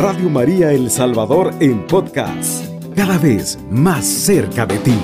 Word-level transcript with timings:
Radio 0.00 0.30
María 0.30 0.70
El 0.70 0.90
Salvador 0.90 1.50
en 1.60 1.84
podcast, 1.88 2.64
cada 2.94 3.18
vez 3.18 3.58
más 3.68 4.06
cerca 4.06 4.64
de 4.64 4.78
ti. 4.78 4.94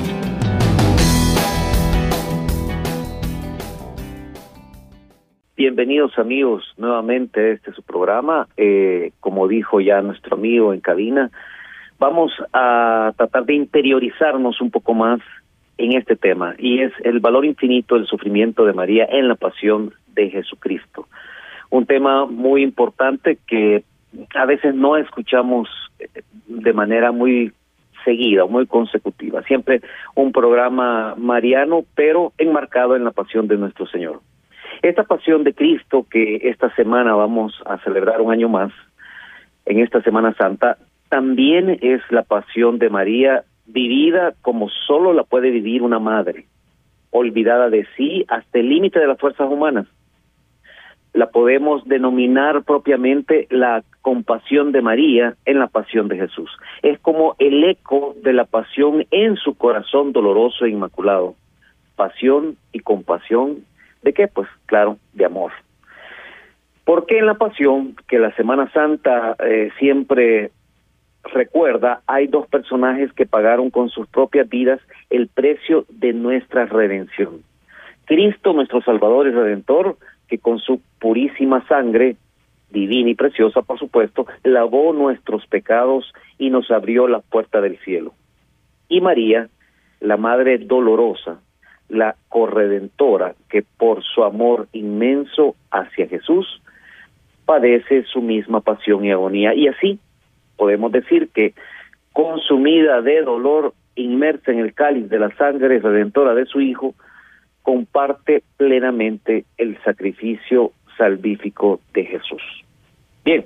Bienvenidos 5.57 6.17
amigos 6.17 6.63
nuevamente 6.77 7.41
a 7.41 7.53
este 7.55 7.73
su 7.73 7.83
programa. 7.83 8.47
Eh, 8.57 9.11
como 9.19 9.49
dijo 9.49 9.81
ya 9.81 10.01
nuestro 10.01 10.37
amigo 10.37 10.73
en 10.73 10.79
cabina, 10.79 11.29
vamos 11.99 12.31
a 12.53 13.13
tratar 13.17 13.47
de 13.47 13.55
interiorizarnos 13.55 14.61
un 14.61 14.71
poco 14.71 14.95
más 14.95 15.19
en 15.77 15.97
este 15.97 16.15
tema 16.15 16.55
y 16.57 16.83
es 16.83 16.93
el 17.03 17.19
valor 17.19 17.45
infinito 17.45 17.97
del 17.97 18.07
sufrimiento 18.07 18.65
de 18.65 18.75
María 18.75 19.09
en 19.11 19.27
la 19.27 19.35
pasión 19.35 19.93
de 20.15 20.31
Jesucristo. 20.31 21.09
Un 21.71 21.85
tema 21.85 22.27
muy 22.27 22.63
importante 22.63 23.39
que 23.49 23.83
a 24.35 24.47
veces 24.47 24.75
no 24.75 24.97
escuchamos 24.97 25.69
eh, 25.99 26.09
de 26.47 26.73
manera 26.73 27.13
muy 27.13 27.53
seguida, 28.05 28.45
muy 28.47 28.67
consecutiva. 28.67 29.43
Siempre 29.43 29.81
un 30.15 30.33
programa 30.33 31.15
mariano, 31.17 31.85
pero 31.95 32.33
enmarcado 32.39 32.97
en 32.97 33.05
la 33.05 33.13
pasión 33.13 33.49
de 33.49 33.57
nuestro 33.57 33.87
Señor. 33.87 34.21
Esta 34.83 35.05
pasión 35.05 35.45
de 35.45 35.55
Cristo 35.55 36.07
que 36.11 36.41
esta 36.45 36.75
semana 36.75 37.15
vamos 37.15 37.55
a 37.65 37.79
celebrar 37.79 38.21
un 38.21 38.33
año 38.33 38.49
más, 38.49 38.73
en 39.67 39.81
esta 39.81 40.03
Semana 40.03 40.35
Santa, 40.35 40.77
también 41.09 41.79
es 41.81 42.03
la 42.11 42.23
pasión 42.23 42.79
de 42.79 42.91
María 42.91 43.45
vivida 43.67 44.35
como 44.43 44.69
solo 44.69 45.15
la 45.15 45.25
puede 45.25 45.51
vivir 45.51 45.83
una 45.83 45.99
madre, 45.99 46.45
olvidada 47.11 47.71
de 47.71 47.87
sí 47.97 48.27
hasta 48.29 48.59
el 48.59 48.69
límite 48.69 49.01
de 49.01 49.07
las 49.07 49.19
fuerzas 49.19 49.49
humanas 49.51 49.87
la 51.15 51.31
podemos 51.31 51.85
denominar 51.87 52.65
propiamente 52.65 53.47
la 53.49 53.85
compasión 54.03 54.73
de 54.73 54.83
María 54.83 55.37
en 55.47 55.61
la 55.61 55.69
pasión 55.69 56.09
de 56.09 56.17
Jesús. 56.17 56.51
Es 56.83 56.99
como 56.99 57.37
el 57.39 57.63
eco 57.65 58.17
de 58.23 58.33
la 58.33 58.45
pasión 58.45 59.07
en 59.13 59.37
su 59.37 59.55
corazón 59.55 60.13
doloroso 60.13 60.65
e 60.65 60.71
inmaculado. 60.71 61.37
Pasión 61.95 62.57
y 62.73 62.81
compasión, 62.81 63.65
¿de 64.03 64.13
qué? 64.13 64.27
Pues 64.27 64.49
claro, 64.67 64.99
de 65.13 65.25
amor. 65.25 65.53
Porque 66.85 67.19
en 67.19 67.27
la 67.27 67.35
pasión, 67.35 67.95
que 68.09 68.19
la 68.19 68.35
Semana 68.35 68.71
Santa 68.73 69.37
eh, 69.39 69.71
siempre 69.79 70.51
recuerda, 71.23 72.03
hay 72.09 72.27
dos 72.27 72.49
personajes 72.49 73.13
que 73.13 73.25
pagaron 73.25 73.71
con 73.71 73.89
sus 73.89 74.09
propias 74.09 74.49
vidas 74.49 74.81
el 75.11 75.29
precio 75.29 75.87
de 75.89 76.13
nuestra 76.13 76.67
redención. 76.67 77.43
Cristo, 78.05 78.53
nuestro 78.53 78.83
Salvador 78.83 79.29
y 79.29 79.31
Redentor, 79.31 79.97
que 80.35 80.41
con 80.41 80.59
su 80.59 80.81
purísima 80.99 81.65
sangre, 81.69 82.17
divina 82.69 83.11
y 83.11 83.15
preciosa, 83.15 83.63
por 83.63 83.79
supuesto, 83.79 84.27
lavó 84.43 84.93
nuestros 84.93 85.47
pecados 85.47 86.13
y 86.39 86.51
nos 86.51 86.73
abrió 86.73 87.07
la 87.07 87.21
puerta 87.21 87.61
del 87.61 87.79
cielo. 87.79 88.15
Y 88.89 89.01
María, 89.01 89.49
la 90.01 90.17
Madre 90.17 90.59
dolorosa, 90.59 91.39
la 91.89 92.17
corredentora, 92.29 93.37
que 93.49 93.63
por 93.63 94.03
su 94.03 94.25
amor 94.25 94.67
inmenso 94.73 95.55
hacia 95.71 96.09
Jesús, 96.09 96.61
padece 97.45 98.03
su 98.03 98.21
misma 98.21 98.61
pasión 98.61 99.05
y 99.05 99.13
agonía. 99.13 99.55
Y 99.55 99.69
así 99.69 100.01
podemos 100.57 100.91
decir 100.91 101.29
que, 101.33 101.55
consumida 102.13 103.03
de 103.03 103.23
dolor, 103.23 103.73
inmersa 103.95 104.51
en 104.51 104.59
el 104.59 104.75
cáliz 104.75 105.09
de 105.09 105.21
la 105.21 105.31
sangre 105.37 105.79
redentora 105.79 106.35
de 106.35 106.47
su 106.47 106.61
Hijo, 106.61 106.93
comparte 107.65 108.45
plenamente 108.59 109.47
el 109.57 109.77
sacrificio 109.83 110.71
salvífico 110.97 111.81
de 111.95 112.05
Jesús. 112.05 112.43
Bien, 113.25 113.45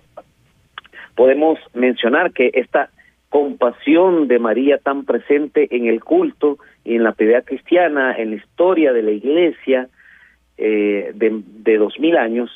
podemos 1.14 1.58
mencionar 1.72 2.32
que 2.32 2.50
esta 2.52 2.90
compasión 3.28 4.26
de 4.26 4.38
María 4.38 4.78
tan 4.78 5.04
presente 5.04 5.68
en 5.74 5.86
el 5.86 6.02
culto 6.02 6.58
y 6.84 6.96
en 6.96 7.04
la 7.04 7.12
piedad 7.12 7.44
cristiana, 7.44 8.14
en 8.16 8.30
la 8.30 8.36
historia 8.36 8.92
de 8.92 9.02
la 9.02 9.12
iglesia 9.12 9.88
eh, 10.56 11.12
de, 11.14 11.78
dos 11.78 11.98
mil 12.00 12.16
años, 12.16 12.50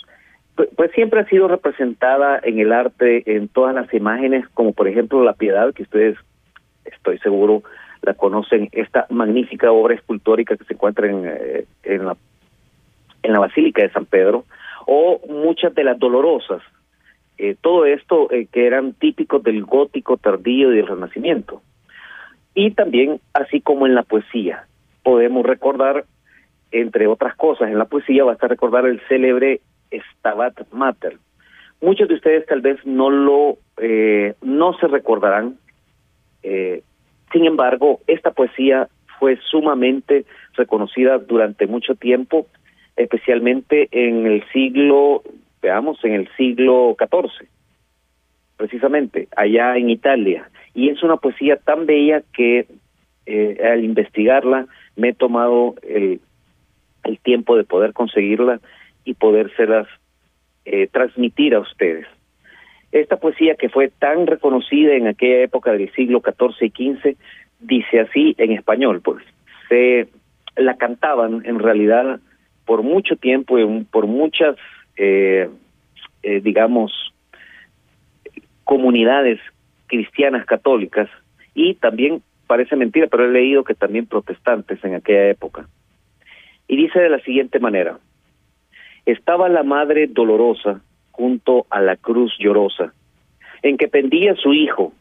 pues, 0.56 0.68
pues, 0.76 0.90
siempre 0.92 1.20
ha 1.20 1.26
sido 1.26 1.46
representada 1.46 2.40
en 2.42 2.58
el 2.58 2.72
arte, 2.72 3.22
en 3.36 3.46
todas 3.46 3.74
las 3.74 3.92
imágenes, 3.94 4.48
como 4.48 4.72
por 4.72 4.88
ejemplo 4.88 5.22
la 5.22 5.34
piedad, 5.34 5.72
que 5.72 5.84
ustedes, 5.84 6.16
estoy 6.84 7.18
seguro, 7.18 7.62
la 8.02 8.14
conocen, 8.14 8.68
esta 8.72 9.06
magnífica 9.10 9.70
obra 9.70 9.94
escultórica 9.94 10.56
que 10.56 10.64
se 10.64 10.74
encuentra 10.74 11.08
en, 11.08 11.22
eh, 11.24 11.64
en, 11.84 12.06
la, 12.06 12.16
en 13.22 13.32
la 13.32 13.38
Basílica 13.38 13.82
de 13.82 13.90
San 13.90 14.06
Pedro, 14.06 14.44
o 14.86 15.20
muchas 15.28 15.74
de 15.74 15.84
las 15.84 15.98
dolorosas, 15.98 16.62
eh, 17.38 17.56
todo 17.60 17.86
esto 17.86 18.30
eh, 18.30 18.46
que 18.50 18.66
eran 18.66 18.92
típicos 18.94 19.42
del 19.42 19.64
gótico 19.64 20.16
tardío 20.16 20.72
y 20.72 20.76
del 20.76 20.86
renacimiento. 20.86 21.62
Y 22.54 22.72
también, 22.72 23.20
así 23.32 23.60
como 23.60 23.86
en 23.86 23.94
la 23.94 24.02
poesía, 24.02 24.66
podemos 25.02 25.46
recordar, 25.46 26.04
entre 26.70 27.06
otras 27.06 27.34
cosas, 27.36 27.70
en 27.70 27.78
la 27.78 27.86
poesía 27.86 28.24
basta 28.24 28.48
recordar 28.48 28.86
el 28.86 29.00
célebre 29.08 29.60
Stabat 29.90 30.72
Mater. 30.72 31.18
Muchos 31.80 32.08
de 32.08 32.14
ustedes 32.14 32.46
tal 32.46 32.60
vez 32.60 32.84
no 32.84 33.10
lo, 33.10 33.58
no 34.42 34.78
se 34.78 34.86
recordarán, 34.86 35.56
eh, 36.42 36.82
sin 37.32 37.46
embargo, 37.46 38.00
esta 38.06 38.30
poesía 38.30 38.88
fue 39.18 39.38
sumamente 39.50 40.24
reconocida 40.54 41.18
durante 41.18 41.66
mucho 41.66 41.94
tiempo, 41.94 42.46
especialmente 42.96 43.88
en 43.90 44.26
el 44.26 44.44
siglo, 44.52 45.22
veamos, 45.62 46.04
en 46.04 46.12
el 46.12 46.28
siglo 46.36 46.96
XIV, 46.98 47.48
precisamente, 48.56 49.28
allá 49.36 49.76
en 49.76 49.90
Italia. 49.90 50.50
Y 50.74 50.88
es 50.88 51.02
una 51.02 51.16
poesía 51.16 51.56
tan 51.56 51.86
bella 51.86 52.22
que 52.34 52.66
eh, 53.26 53.58
al 53.64 53.84
investigarla 53.84 54.66
me 54.96 55.10
he 55.10 55.14
tomado 55.14 55.74
el, 55.82 56.20
el 57.04 57.18
tiempo 57.18 57.56
de 57.56 57.64
poder 57.64 57.92
conseguirla 57.92 58.60
y 59.04 59.14
podérselas 59.14 59.86
eh, 60.64 60.88
transmitir 60.88 61.54
a 61.54 61.60
ustedes. 61.60 62.06
Esta 62.92 63.16
poesía 63.16 63.54
que 63.54 63.70
fue 63.70 63.88
tan 63.88 64.26
reconocida 64.26 64.94
en 64.94 65.08
aquella 65.08 65.42
época 65.42 65.72
del 65.72 65.90
siglo 65.92 66.20
XIV 66.20 66.66
y 66.66 66.94
XV 66.94 67.16
dice 67.60 68.00
así 68.00 68.34
en 68.38 68.52
español, 68.52 69.00
pues 69.02 69.24
se 69.68 70.08
la 70.56 70.76
cantaban 70.76 71.42
en 71.46 71.58
realidad 71.58 72.20
por 72.66 72.82
mucho 72.82 73.16
tiempo, 73.16 73.56
por 73.90 74.06
muchas, 74.06 74.56
eh, 74.96 75.48
eh, 76.22 76.40
digamos, 76.40 76.92
comunidades 78.64 79.40
cristianas 79.86 80.44
católicas 80.46 81.08
y 81.54 81.74
también 81.74 82.22
parece 82.46 82.76
mentira, 82.76 83.06
pero 83.06 83.24
he 83.24 83.32
leído 83.32 83.64
que 83.64 83.74
también 83.74 84.06
protestantes 84.06 84.84
en 84.84 84.94
aquella 84.94 85.28
época. 85.30 85.66
Y 86.68 86.76
dice 86.76 87.00
de 87.00 87.10
la 87.10 87.20
siguiente 87.20 87.58
manera, 87.58 87.98
estaba 89.06 89.48
la 89.48 89.62
madre 89.62 90.06
dolorosa 90.06 90.82
junto 91.12 91.66
a 91.70 91.80
la 91.80 91.96
cruz 91.96 92.34
llorosa, 92.38 92.92
en 93.62 93.76
que 93.76 93.88
pendía 93.88 94.34
su 94.34 94.52
hijo, 94.52 94.92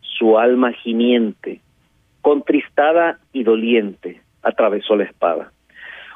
su 0.00 0.38
alma 0.38 0.72
gimiente, 0.72 1.60
contristada 2.22 3.18
y 3.32 3.42
doliente, 3.42 4.22
atravesó 4.42 4.96
la 4.96 5.04
espada. 5.04 5.52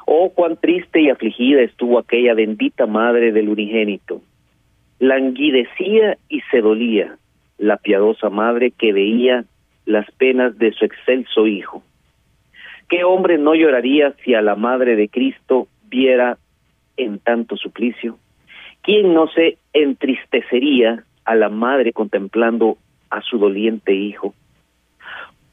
Oh, 0.05 0.31
cuán 0.33 0.57
triste 0.57 1.01
y 1.01 1.09
afligida 1.09 1.61
estuvo 1.61 1.97
aquella 1.97 2.33
bendita 2.33 2.85
madre 2.85 3.31
del 3.31 3.49
unigénito. 3.49 4.21
Languidecía 4.99 6.17
y 6.27 6.41
se 6.51 6.61
dolía 6.61 7.17
la 7.57 7.77
piadosa 7.77 8.29
madre 8.29 8.71
que 8.71 8.91
veía 8.91 9.45
las 9.85 10.09
penas 10.11 10.57
de 10.57 10.71
su 10.73 10.85
excelso 10.85 11.47
hijo. 11.47 11.83
¿Qué 12.89 13.03
hombre 13.03 13.37
no 13.37 13.55
lloraría 13.55 14.13
si 14.23 14.33
a 14.33 14.41
la 14.41 14.55
madre 14.55 14.95
de 14.95 15.07
Cristo 15.07 15.67
viera 15.87 16.37
en 16.97 17.19
tanto 17.19 17.55
suplicio? 17.57 18.17
¿Quién 18.83 19.13
no 19.13 19.27
se 19.27 19.57
entristecería 19.71 21.05
a 21.23 21.35
la 21.35 21.47
madre 21.47 21.93
contemplando 21.93 22.77
a 23.09 23.21
su 23.21 23.37
doliente 23.37 23.93
hijo? 23.93 24.33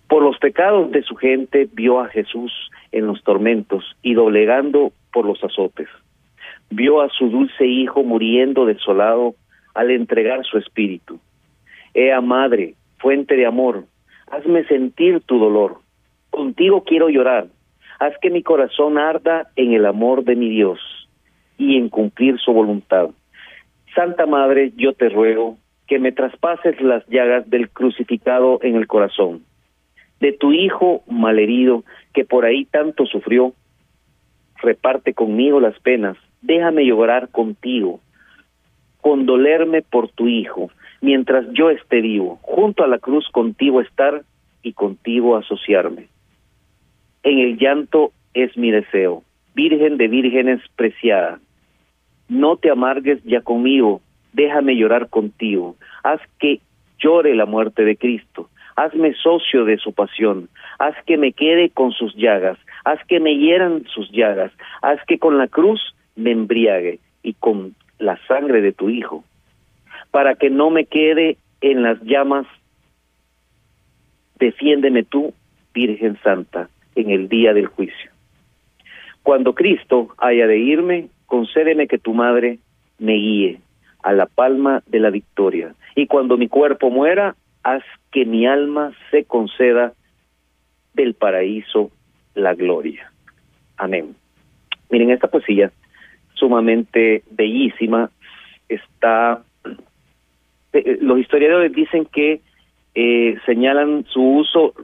Por 0.08 0.24
los 0.24 0.36
pecados 0.38 0.90
de 0.90 1.04
su 1.04 1.14
gente 1.14 1.68
vio 1.72 2.00
a 2.00 2.08
Jesús 2.08 2.52
en 2.90 3.06
los 3.06 3.22
tormentos 3.22 3.96
y 4.02 4.14
doblegando 4.14 4.90
por 5.12 5.26
los 5.26 5.42
azotes. 5.44 5.86
Vio 6.70 7.00
a 7.00 7.08
su 7.08 7.28
dulce 7.28 7.66
hijo 7.66 8.02
muriendo 8.02 8.66
desolado 8.66 9.36
al 9.74 9.92
entregar 9.92 10.44
su 10.44 10.58
espíritu. 10.58 11.20
Ea 11.94 12.20
madre, 12.20 12.74
fuente 12.98 13.36
de 13.36 13.46
amor, 13.46 13.84
hazme 14.28 14.64
sentir 14.64 15.20
tu 15.20 15.38
dolor. 15.38 15.76
Contigo 16.30 16.82
quiero 16.82 17.08
llorar. 17.08 17.46
Haz 18.00 18.14
que 18.20 18.30
mi 18.30 18.42
corazón 18.42 18.98
arda 18.98 19.52
en 19.54 19.72
el 19.72 19.86
amor 19.86 20.24
de 20.24 20.34
mi 20.34 20.48
Dios 20.48 20.80
y 21.58 21.76
en 21.76 21.90
cumplir 21.90 22.40
su 22.40 22.52
voluntad. 22.52 23.10
Santa 23.94 24.26
Madre, 24.26 24.72
yo 24.76 24.92
te 24.92 25.08
ruego 25.08 25.56
que 25.86 25.98
me 25.98 26.12
traspases 26.12 26.80
las 26.80 27.06
llagas 27.08 27.48
del 27.50 27.68
crucificado 27.68 28.60
en 28.62 28.76
el 28.76 28.86
corazón, 28.86 29.42
de 30.20 30.32
tu 30.32 30.52
Hijo 30.52 31.02
malherido 31.08 31.84
que 32.14 32.24
por 32.24 32.44
ahí 32.44 32.64
tanto 32.64 33.06
sufrió. 33.06 33.52
Reparte 34.62 35.14
conmigo 35.14 35.58
las 35.58 35.78
penas, 35.80 36.16
déjame 36.42 36.86
llorar 36.86 37.30
contigo, 37.30 38.00
condolerme 39.00 39.82
por 39.82 40.08
tu 40.10 40.28
Hijo, 40.28 40.70
mientras 41.00 41.46
yo 41.52 41.70
esté 41.70 42.00
vivo, 42.00 42.38
junto 42.42 42.84
a 42.84 42.86
la 42.86 42.98
cruz 42.98 43.28
contigo 43.30 43.80
estar 43.80 44.22
y 44.62 44.74
contigo 44.74 45.36
asociarme. 45.36 46.06
En 47.22 47.38
el 47.38 47.58
llanto 47.58 48.12
es 48.34 48.56
mi 48.56 48.70
deseo, 48.70 49.24
Virgen 49.54 49.96
de 49.96 50.06
vírgenes 50.06 50.60
preciada. 50.76 51.40
No 52.30 52.56
te 52.56 52.70
amargues 52.70 53.20
ya 53.24 53.40
conmigo, 53.40 54.00
déjame 54.32 54.76
llorar 54.76 55.08
contigo. 55.08 55.74
Haz 56.04 56.20
que 56.38 56.60
llore 57.00 57.34
la 57.34 57.44
muerte 57.44 57.84
de 57.84 57.96
Cristo. 57.96 58.48
Hazme 58.76 59.14
socio 59.14 59.64
de 59.64 59.78
su 59.78 59.92
pasión. 59.92 60.48
Haz 60.78 60.94
que 61.06 61.16
me 61.16 61.32
quede 61.32 61.70
con 61.70 61.90
sus 61.90 62.14
llagas. 62.14 62.56
Haz 62.84 63.04
que 63.08 63.18
me 63.18 63.36
hieran 63.36 63.84
sus 63.92 64.08
llagas. 64.12 64.52
Haz 64.80 65.04
que 65.08 65.18
con 65.18 65.38
la 65.38 65.48
cruz 65.48 65.80
me 66.14 66.30
embriague 66.30 67.00
y 67.24 67.34
con 67.34 67.74
la 67.98 68.16
sangre 68.28 68.60
de 68.62 68.72
tu 68.72 68.90
Hijo. 68.90 69.24
Para 70.12 70.36
que 70.36 70.50
no 70.50 70.70
me 70.70 70.84
quede 70.84 71.36
en 71.60 71.82
las 71.82 72.00
llamas, 72.02 72.46
defiéndeme 74.38 75.02
tú, 75.02 75.34
Virgen 75.74 76.16
Santa, 76.22 76.68
en 76.94 77.10
el 77.10 77.28
día 77.28 77.52
del 77.54 77.66
juicio. 77.66 78.12
Cuando 79.24 79.52
Cristo 79.52 80.10
haya 80.16 80.46
de 80.46 80.58
irme, 80.58 81.08
concédeme 81.30 81.86
que 81.86 81.98
tu 81.98 82.12
madre 82.12 82.58
me 82.98 83.14
guíe 83.14 83.60
a 84.02 84.12
la 84.12 84.26
palma 84.26 84.82
de 84.86 84.98
la 84.98 85.10
victoria. 85.10 85.74
Y 85.94 86.06
cuando 86.06 86.36
mi 86.36 86.48
cuerpo 86.48 86.90
muera, 86.90 87.36
haz 87.62 87.84
que 88.10 88.26
mi 88.26 88.46
alma 88.46 88.92
se 89.10 89.24
conceda 89.24 89.94
del 90.92 91.14
paraíso 91.14 91.92
la 92.34 92.54
gloria. 92.54 93.12
Amén. 93.76 94.16
Miren, 94.90 95.10
esta 95.10 95.28
poesía, 95.28 95.70
sumamente 96.34 97.22
bellísima, 97.30 98.10
está... 98.68 99.42
Eh, 100.72 100.98
los 101.00 101.18
historiadores 101.20 101.72
dicen 101.72 102.06
que 102.06 102.40
eh, 102.94 103.38
señalan 103.46 104.04
su 104.08 104.20
uso 104.20 104.74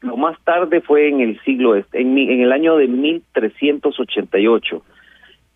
lo 0.00 0.16
más 0.16 0.38
tarde 0.44 0.80
fue 0.80 1.08
en 1.08 1.20
el 1.20 1.38
siglo 1.42 1.76
en, 1.76 1.84
en 1.92 2.40
el 2.40 2.52
año 2.52 2.76
de 2.76 2.88
1388 2.88 4.82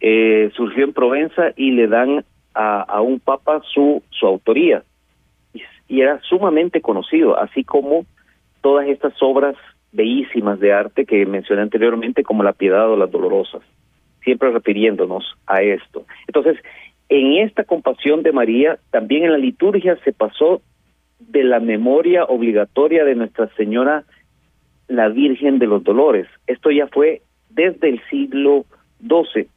eh, 0.07 0.51
surgió 0.55 0.85
en 0.85 0.93
Provenza 0.93 1.55
y 1.57 1.71
le 1.71 1.89
dan 1.89 2.27
a, 2.53 3.01
un 3.01 3.21
papa 3.21 3.63
su 3.73 4.03
su 4.11 4.27
autoría. 4.27 4.85
Y, 5.55 5.63
y, 5.89 6.03
era 6.03 6.21
sumamente 6.21 6.83
conocido 6.83 7.41
así 7.41 7.65
como 7.65 8.05
todas 8.61 8.87
estas 8.87 9.15
obras 9.23 9.57
bellísimas 9.93 10.61
de 10.61 10.75
arte 10.75 11.07
que 11.07 11.25
mencioné 11.25 11.63
anteriormente 11.63 12.23
como 12.23 12.43
la 12.43 12.53
Piedad 12.53 12.91
o 12.91 12.97
las 12.97 13.11
Dolorosas 13.11 13.63
siempre 14.23 14.51
refiriéndonos 14.51 15.25
a 15.47 15.63
esto. 15.63 16.05
Entonces 16.27 16.59
en 17.09 17.39
esta 17.39 17.65
compasión 17.65 18.23
de 18.23 18.33
María 18.33 18.79
también 18.91 19.25
en 19.25 19.33
la 19.33 19.39
liturgia 19.39 19.97
se 20.05 20.13
pasó 20.13 20.61
de 21.19 21.45
la 21.45 21.61
memoria 21.61 22.25
obligatoria 22.25 23.07
de 23.07 23.15
Nuestra 23.15 23.49
Señora 23.57 24.05
la 24.87 25.09
Virgen 25.09 25.59
de 25.59 25.67
los 25.67 25.83
Dolores. 25.83 26.27
Esto 26.47 26.71
ya 26.71 26.89
fue 26.89 27.23
desde 27.49 27.89
el 27.89 28.03
siglo 28.11 28.67
XII 29.01 29.49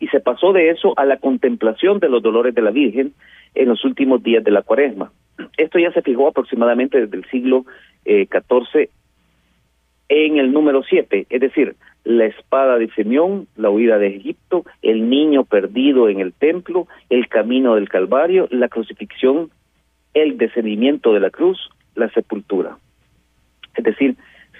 y 0.00 0.08
se 0.08 0.20
pasó 0.20 0.52
de 0.52 0.70
eso 0.70 0.94
a 0.98 1.04
la 1.04 1.18
contemplación 1.18 1.98
de 1.98 2.08
los 2.08 2.22
dolores 2.22 2.54
de 2.54 2.62
la 2.62 2.70
Virgen 2.70 3.14
en 3.54 3.68
los 3.68 3.84
últimos 3.84 4.22
días 4.22 4.42
de 4.44 4.50
la 4.50 4.62
cuaresma. 4.62 5.12
Esto 5.56 5.78
ya 5.78 5.92
se 5.92 6.02
fijó 6.02 6.28
aproximadamente 6.28 7.00
desde 7.00 7.16
el 7.16 7.24
siglo 7.30 7.64
XIV 8.04 8.80
eh, 8.80 8.90
en 10.08 10.38
el 10.38 10.52
número 10.52 10.82
7, 10.82 11.26
es 11.30 11.40
decir, 11.40 11.76
la 12.04 12.26
espada 12.26 12.78
de 12.78 12.90
Simeón, 12.90 13.48
la 13.56 13.70
huida 13.70 13.98
de 13.98 14.08
Egipto, 14.08 14.64
el 14.82 15.08
niño 15.08 15.44
perdido 15.44 16.08
en 16.08 16.20
el 16.20 16.34
templo, 16.34 16.86
el 17.08 17.28
camino 17.28 17.74
del 17.76 17.88
Calvario, 17.88 18.46
la 18.50 18.68
crucifixión, 18.68 19.50
el 20.12 20.36
descendimiento 20.36 21.14
de 21.14 21.20
la 21.20 21.30
cruz, 21.30 21.70
la 21.94 22.10
sepultura. 22.10 22.76
Es 23.74 23.84
decir, 23.84 24.16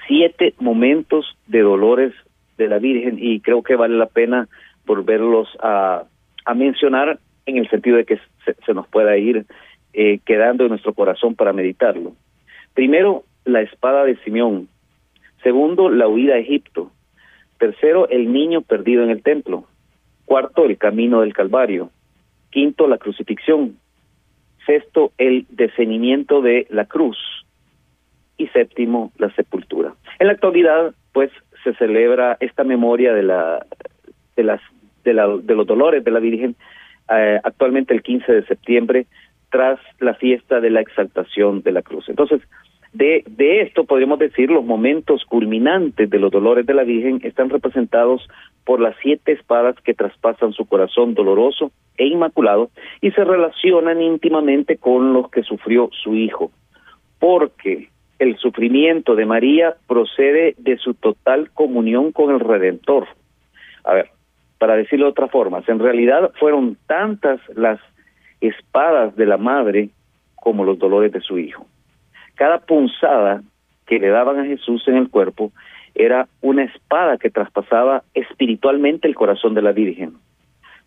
siete 0.09 0.55
momentos 0.59 1.37
de 1.47 1.61
dolores 1.61 2.13
de 2.57 2.69
la 2.69 2.79
Virgen 2.79 3.19
y 3.21 3.41
creo 3.41 3.63
que 3.63 3.77
vale 3.77 3.97
la 3.97 4.07
pena 4.07 4.49
volverlos 4.87 5.49
a, 5.61 6.05
a 6.45 6.55
mencionar 6.55 7.19
en 7.47 7.59
el 7.59 7.69
sentido 7.69 7.97
de 7.97 8.05
que 8.05 8.19
se, 8.45 8.75
nos 8.75 8.87
pueda 8.89 9.17
ir 9.17 9.47
eh, 9.93 10.21
quedando 10.25 10.65
en 10.65 10.71
nuestro 10.71 10.93
corazón 10.95 11.35
para 11.35 11.53
meditarlo. 11.53 12.13
Primero, 12.75 13.25
la 13.45 13.61
espada 13.61 14.05
de 14.05 14.17
Simeón. 14.19 14.69
Segundo, 15.43 15.91
la 15.91 16.09
huida 16.09 16.35
a 16.35 16.39
Egipto. 16.39 16.91
Tercero, 17.59 18.09
el 18.09 18.33
niño 18.33 18.63
perdido 18.63 19.05
en 19.05 19.11
el 19.11 19.23
templo. 19.23 19.65
Cuarto, 20.25 20.65
el 20.65 20.79
camino 20.79 21.21
del 21.21 21.35
Calvario. 21.35 21.91
Quinto, 22.51 22.89
la 22.89 22.99
crucifixión. 22.99 23.77
Sexto, 24.67 25.13
el 25.19 25.47
descenimiento 25.51 26.41
de 26.41 26.67
la 26.71 26.87
cruz 26.87 27.19
y 28.39 28.47
séptimo, 28.49 29.13
la 29.19 29.31
sepultura. 29.35 29.95
En 30.19 30.27
la 30.27 30.33
actualidad, 30.33 30.95
pues, 31.13 31.31
se 31.63 31.75
celebra 31.75 32.37
esta 32.41 32.65
memoria 32.65 33.13
de 33.13 33.23
la 33.23 33.67
de 34.37 34.45
las 34.45 34.61
de, 35.05 35.15
la, 35.15 35.29
de 35.29 35.55
los 35.55 35.67
dolores 35.67 36.03
de 36.03 36.11
la 36.11 36.21
Virgen 36.21 36.57
eh, 37.11 37.39
actualmente 37.43 37.93
el 37.95 38.03
15 38.03 38.33
de 38.33 38.47
septiembre 38.47 39.07
tras 39.51 39.79
la 40.01 40.15
fiesta 40.15 40.61
de 40.61 40.71
la 40.71 40.81
exaltación 40.81 41.63
de 41.63 41.73
la 41.73 41.83
cruz. 41.83 42.09
Entonces, 42.09 42.41
de, 42.93 43.25
de 43.27 43.63
esto 43.63 43.85
podríamos 43.85 44.19
decir 44.19 44.51
los 44.51 44.65
momentos 44.65 45.25
culminantes 45.25 46.09
de 46.09 46.19
los 46.19 46.31
dolores 46.31 46.65
de 46.65 46.75
la 46.75 46.85
Virgen 46.85 47.21
están 47.23 47.51
representados 47.51 48.27
por 48.65 48.81
las 48.81 48.97
siete 49.03 49.33
espadas 49.33 49.77
que 49.85 49.95
traspasan 49.95 50.53
su 50.53 50.65
corazón 50.65 51.15
doloroso 51.15 51.71
e 51.99 52.07
inmaculado 52.07 52.71
y 53.01 53.11
se 53.11 53.25
relacionan 53.25 54.01
íntimamente 54.01 54.77
con 54.77 55.13
los 55.13 55.31
que 55.31 55.43
sufrió 55.43 55.91
su 55.93 56.15
hijo, 56.15 56.51
porque 57.19 57.91
el 58.19 58.37
sufrimiento 58.39 59.17
de 59.17 59.27
María 59.27 59.75
procede 59.87 60.55
de 60.59 60.79
su 60.79 60.95
total 60.95 61.51
comunión 61.51 62.13
con 62.13 62.33
el 62.33 62.41
Redentor. 62.41 63.07
A 63.85 63.95
ver, 63.95 64.14
para 64.65 64.77
decirlo 64.77 65.05
de 65.05 65.11
otra 65.11 65.29
forma, 65.29 65.63
en 65.67 65.79
realidad 65.79 66.33
fueron 66.41 66.79
tantas 66.87 67.39
las 67.55 67.79
espadas 68.41 69.15
de 69.15 69.27
la 69.27 69.37
madre 69.37 69.91
como 70.37 70.65
los 70.65 70.79
dolores 70.79 71.13
de 71.13 71.21
su 71.21 71.39
hijo. 71.39 71.67
Cada 72.35 72.61
punzada 72.61 73.43
que 73.87 73.99
le 73.99 74.09
daban 74.09 74.39
a 74.39 74.47
Jesús 74.47 74.89
en 74.89 74.97
el 74.97 75.11
cuerpo 75.11 75.53
era 75.95 76.29
una 76.41 76.65
espada 76.65 77.19
que 77.19 77.29
traspasaba 77.29 78.05
espiritualmente 78.15 79.07
el 79.07 79.15
corazón 79.15 79.53
de 79.53 79.61
la 79.61 79.73
Virgen. 79.73 80.15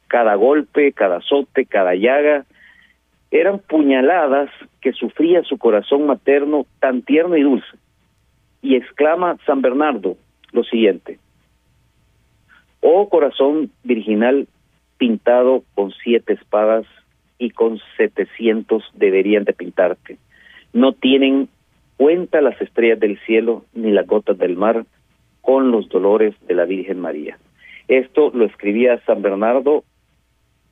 Cada 0.07 0.33
golpe, 0.33 0.91
cada 0.91 1.17
azote, 1.17 1.67
cada 1.67 1.93
llaga 1.93 2.45
eran 3.29 3.59
puñaladas 3.59 4.49
que 4.81 4.91
sufría 4.91 5.43
su 5.43 5.59
corazón 5.59 6.07
materno 6.07 6.65
tan 6.79 7.03
tierno 7.03 7.37
y 7.37 7.43
dulce. 7.43 7.77
Y 8.63 8.75
exclama 8.75 9.37
San 9.45 9.61
Bernardo 9.61 10.17
lo 10.51 10.63
siguiente, 10.63 11.19
oh 12.89 13.09
corazón 13.09 13.69
virginal 13.83 14.47
pintado 14.97 15.63
con 15.75 15.91
siete 15.91 16.33
espadas 16.33 16.85
y 17.37 17.49
con 17.49 17.79
setecientos 17.97 18.83
deberían 18.93 19.43
de 19.43 19.53
pintarte. 19.53 20.17
No 20.73 20.93
tienen 20.93 21.49
cuenta 21.97 22.41
las 22.41 22.59
estrellas 22.61 22.99
del 22.99 23.19
cielo 23.25 23.65
ni 23.73 23.91
las 23.91 24.07
gotas 24.07 24.37
del 24.37 24.55
mar 24.55 24.85
con 25.41 25.71
los 25.71 25.89
dolores 25.89 26.33
de 26.47 26.55
la 26.55 26.65
Virgen 26.65 26.99
María. 26.99 27.37
Esto 27.89 28.31
lo 28.33 28.45
escribía 28.45 29.01
San 29.05 29.21
Bernardo 29.21 29.83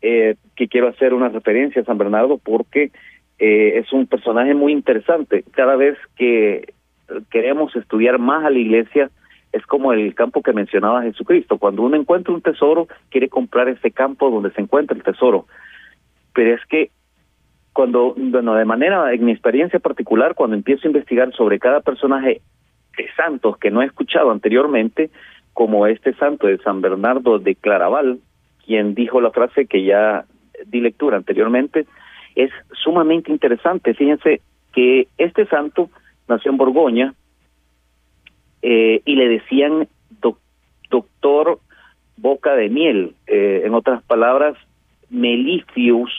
eh, 0.02 0.36
que 0.56 0.68
quiero 0.68 0.88
hacer 0.88 1.14
una 1.14 1.30
referencia 1.30 1.82
a 1.82 1.86
San 1.86 1.98
Bernardo 1.98 2.38
porque 2.38 2.92
eh, 3.40 3.74
es 3.78 3.92
un 3.92 4.08
personaje 4.08 4.54
muy 4.54 4.72
interesante. 4.72 5.44
Cada 5.52 5.76
vez 5.76 5.98
que 6.16 6.74
queremos 7.30 7.76
estudiar 7.76 8.20
más 8.20 8.46
a 8.46 8.50
la 8.50 8.60
iglesia, 8.60 9.12
es 9.56 9.66
como 9.66 9.94
el 9.94 10.14
campo 10.16 10.44
que 10.44 10.52
mencionaba 10.52 11.04
Jesucristo. 11.04 11.58
Cuando 11.58 11.82
uno 11.82 11.96
encuentra 11.96 12.34
un 12.34 12.42
tesoro, 12.42 12.90
quiere 13.10 13.30
comprar 13.30 13.70
ese 13.70 13.90
campo 13.90 14.30
donde 14.30 14.52
se 14.52 14.60
encuentra 14.60 14.98
el 14.98 15.04
tesoro. 15.04 15.46
Pero 16.34 16.56
es 16.56 16.66
que 16.66 16.92
cuando, 17.72 18.14
bueno, 18.18 18.56
de 18.56 18.66
manera, 18.66 19.14
en 19.14 19.24
mi 19.24 19.32
experiencia 19.32 19.80
particular, 19.80 20.36
cuando 20.36 20.58
empiezo 20.58 20.82
a 20.84 20.92
investigar 20.92 21.32
sobre 21.32 21.58
cada 21.58 21.80
personaje 21.80 22.42
de 22.98 23.08
santos 23.16 23.58
que 23.58 23.72
no 23.72 23.82
he 23.82 23.86
escuchado 23.86 24.30
anteriormente, 24.30 25.10
como 25.54 25.88
este 25.88 26.14
santo 26.16 26.48
de 26.48 26.58
San 26.58 26.82
Bernardo 26.82 27.40
de 27.40 27.56
Claraval, 27.56 28.20
quien 28.66 28.94
dijo 28.94 29.22
la 29.22 29.32
frase 29.32 29.68
que 29.68 29.86
ya 29.86 30.26
di 30.66 30.82
lectura 30.82 31.16
anteriormente, 31.16 31.86
es 32.36 32.52
sumamente 32.74 33.32
interesante. 33.32 33.94
Fíjense 33.94 34.42
que 34.74 35.08
este 35.18 35.46
santo 35.46 35.90
nació 36.28 36.52
en 36.52 36.58
Borgoña 36.58 37.14
eh, 38.68 39.04
y 39.06 39.16
le 39.16 39.30
decían 39.30 39.88
doctor 40.90 41.60
boca 42.18 42.56
de 42.56 42.70
miel, 42.70 43.14
eh, 43.28 43.62
en 43.64 43.76
otras 43.76 44.02
palabras, 44.04 44.56
melifius 45.12 46.12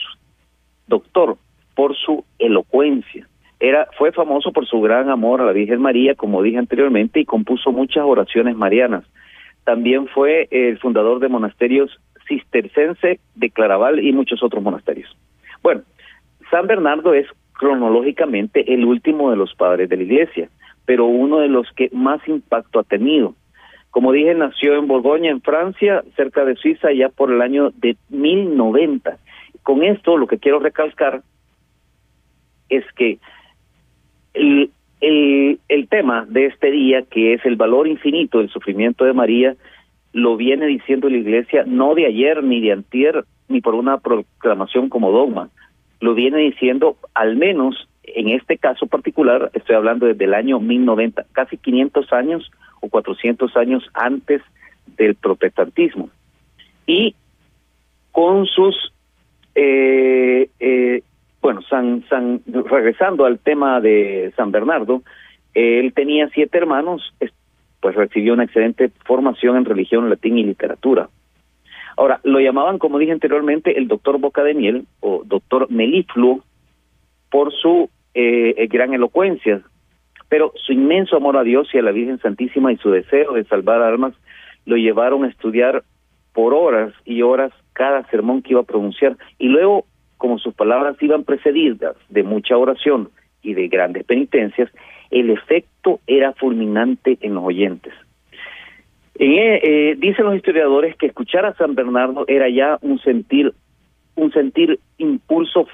doctor, 0.87 1.35
por 1.75 1.93
su 1.97 2.23
elocuencia. 2.39 3.27
Era, 3.59 3.89
fue 3.97 4.13
famoso 4.13 4.53
por 4.53 4.65
su 4.65 4.79
gran 4.79 5.09
amor 5.09 5.41
a 5.41 5.45
la 5.45 5.51
Virgen 5.51 5.81
María, 5.81 6.15
como 6.15 6.41
dije 6.41 6.57
anteriormente, 6.57 7.19
y 7.19 7.25
compuso 7.25 7.73
muchas 7.73 8.05
oraciones 8.05 8.55
marianas. 8.55 9.03
También 9.65 10.07
fue 10.07 10.47
el 10.49 10.79
fundador 10.79 11.19
de 11.19 11.27
monasterios 11.27 11.99
cistercense 12.29 13.19
de 13.35 13.49
Claraval 13.49 13.99
y 13.99 14.13
muchos 14.13 14.41
otros 14.41 14.63
monasterios. 14.63 15.13
Bueno, 15.61 15.81
San 16.49 16.65
Bernardo 16.65 17.13
es 17.13 17.27
cronológicamente 17.51 18.73
el 18.73 18.85
último 18.85 19.31
de 19.31 19.37
los 19.37 19.53
padres 19.55 19.89
de 19.89 19.97
la 19.97 20.03
iglesia, 20.03 20.49
pero 20.87 21.05
uno 21.05 21.39
de 21.39 21.49
los 21.49 21.69
que 21.73 21.89
más 21.91 22.25
impacto 22.29 22.79
ha 22.79 22.83
tenido. 22.83 23.35
Como 23.91 24.13
dije, 24.13 24.33
nació 24.33 24.75
en 24.75 24.87
Borgoña, 24.87 25.29
en 25.29 25.41
Francia, 25.41 26.01
cerca 26.15 26.45
de 26.45 26.55
Suiza, 26.55 26.93
ya 26.93 27.09
por 27.09 27.29
el 27.29 27.41
año 27.41 27.71
de 27.71 27.97
1090. 28.09 29.17
Con 29.63 29.83
esto 29.83 30.15
lo 30.15 30.27
que 30.27 30.39
quiero 30.39 30.59
recalcar 30.59 31.23
es 32.69 32.85
que 32.95 33.19
el, 34.33 34.71
el, 35.01 35.59
el 35.67 35.89
tema 35.89 36.25
de 36.29 36.45
este 36.45 36.71
día, 36.71 37.01
que 37.01 37.33
es 37.33 37.45
el 37.45 37.57
valor 37.57 37.85
infinito 37.85 38.37
del 38.37 38.49
sufrimiento 38.49 39.03
de 39.03 39.11
María, 39.11 39.57
lo 40.13 40.37
viene 40.37 40.67
diciendo 40.67 41.09
la 41.09 41.17
Iglesia 41.17 41.65
no 41.67 41.95
de 41.95 42.05
ayer 42.05 42.41
ni 42.45 42.61
de 42.61 42.71
antier, 42.71 43.25
ni 43.49 43.59
por 43.59 43.75
una 43.75 43.97
proclamación 43.97 44.87
como 44.87 45.11
dogma, 45.11 45.49
lo 45.99 46.13
viene 46.13 46.37
diciendo 46.39 46.95
al 47.13 47.35
menos 47.35 47.89
en 48.07 48.29
este 48.29 48.57
caso 48.57 48.87
particular, 48.87 49.51
estoy 49.53 49.75
hablando 49.75 50.05
desde 50.05 50.25
el 50.25 50.33
año 50.33 50.59
1090, 50.59 51.25
casi 51.33 51.57
500 51.57 52.13
años 52.13 52.51
o 52.81 52.89
400 52.89 53.55
años 53.57 53.83
antes 53.93 54.41
del 54.97 55.15
protestantismo. 55.15 56.09
Y 56.85 57.15
con 58.11 58.45
sus, 58.45 58.93
eh, 59.55 60.49
eh, 60.59 61.03
bueno, 61.41 61.61
San, 61.69 62.05
San, 62.09 62.41
regresando 62.47 63.25
al 63.25 63.39
tema 63.39 63.81
de 63.81 64.33
San 64.35 64.51
Bernardo, 64.51 65.03
él 65.53 65.91
tenía 65.93 66.29
siete 66.29 66.57
hermanos, 66.57 67.13
pues 67.81 67.95
recibió 67.95 68.33
una 68.33 68.43
excelente 68.43 68.91
formación 69.05 69.57
en 69.57 69.65
religión, 69.65 70.09
latín 70.09 70.37
y 70.37 70.43
literatura. 70.43 71.09
Ahora, 71.97 72.19
lo 72.23 72.39
llamaban, 72.39 72.77
como 72.77 72.99
dije 72.99 73.11
anteriormente, 73.11 73.77
el 73.77 73.87
doctor 73.87 74.19
Boca 74.19 74.43
de 74.43 74.53
Miel 74.53 74.85
o 74.99 75.23
doctor 75.25 75.69
Melifluo 75.71 76.43
por 77.31 77.51
su 77.51 77.89
eh, 78.19 78.67
gran 78.67 78.93
elocuencia, 78.93 79.61
pero 80.29 80.51
su 80.55 80.73
inmenso 80.73 81.15
amor 81.15 81.37
a 81.37 81.43
Dios 81.43 81.69
y 81.73 81.77
a 81.77 81.81
la 81.81 81.91
Virgen 81.91 82.19
Santísima 82.19 82.71
y 82.71 82.77
su 82.77 82.89
deseo 82.89 83.33
de 83.33 83.45
salvar 83.45 83.81
almas 83.81 84.13
lo 84.65 84.75
llevaron 84.75 85.23
a 85.23 85.29
estudiar 85.29 85.83
por 86.33 86.53
horas 86.53 86.93
y 87.05 87.21
horas 87.21 87.51
cada 87.73 88.03
sermón 88.09 88.41
que 88.41 88.53
iba 88.53 88.61
a 88.61 88.65
pronunciar 88.65 89.17
y 89.37 89.47
luego, 89.47 89.85
como 90.17 90.39
sus 90.39 90.53
palabras 90.53 90.97
iban 91.01 91.23
precedidas 91.23 91.95
de 92.09 92.23
mucha 92.23 92.57
oración 92.57 93.09
y 93.41 93.53
de 93.53 93.67
grandes 93.67 94.03
penitencias, 94.03 94.69
el 95.11 95.29
efecto 95.29 95.99
era 96.07 96.33
fulminante 96.33 97.17
en 97.21 97.35
los 97.35 97.43
oyentes. 97.43 97.93
Eh, 99.19 99.59
eh, 99.63 99.95
dicen 99.97 100.25
los 100.25 100.35
historiadores 100.35 100.95
que 100.95 101.07
escuchar 101.07 101.45
a 101.45 101.55
San 101.55 101.75
Bernardo 101.75 102.25
era 102.27 102.49
ya 102.49 102.77
un 102.81 102.99
sentir, 102.99 103.53
un 104.15 104.31
sentir 104.31 104.79
impulso 104.97 105.67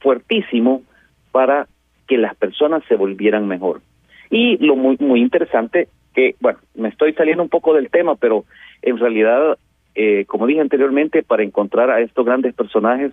fuertísimo 0.00 0.82
para 1.30 1.68
que 2.10 2.18
las 2.18 2.34
personas 2.34 2.82
se 2.88 2.96
volvieran 2.96 3.46
mejor. 3.46 3.82
Y 4.30 4.58
lo 4.58 4.74
muy, 4.74 4.96
muy 4.98 5.20
interesante, 5.20 5.86
que, 6.12 6.34
bueno, 6.40 6.58
me 6.74 6.88
estoy 6.88 7.12
saliendo 7.12 7.44
un 7.44 7.48
poco 7.48 7.72
del 7.72 7.88
tema, 7.88 8.16
pero 8.16 8.44
en 8.82 8.98
realidad, 8.98 9.56
eh, 9.94 10.24
como 10.26 10.48
dije 10.48 10.60
anteriormente, 10.60 11.22
para 11.22 11.44
encontrar 11.44 11.88
a 11.88 12.00
estos 12.00 12.26
grandes 12.26 12.52
personajes, 12.52 13.12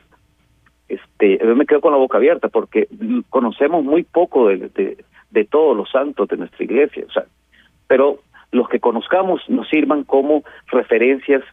este, 0.89 1.37
me 1.45 1.67
quedo 1.67 1.79
con 1.79 1.91
la 1.91 1.99
boca 1.99 2.17
abierta 2.17 2.47
porque 2.47 2.87
conocemos 3.29 3.83
muy 3.83 4.01
poco 4.01 4.47
de, 4.47 4.69
de, 4.69 4.97
de 5.29 5.45
todos 5.45 5.77
los 5.77 5.91
santos 5.91 6.27
de 6.27 6.37
nuestra 6.37 6.63
iglesia, 6.63 7.05
o 7.07 7.11
sea, 7.11 7.25
pero 7.85 8.21
los 8.51 8.67
que 8.67 8.79
conozcamos 8.79 9.47
nos 9.47 9.69
sirvan 9.69 10.05
como 10.05 10.43
referencias 10.71 11.43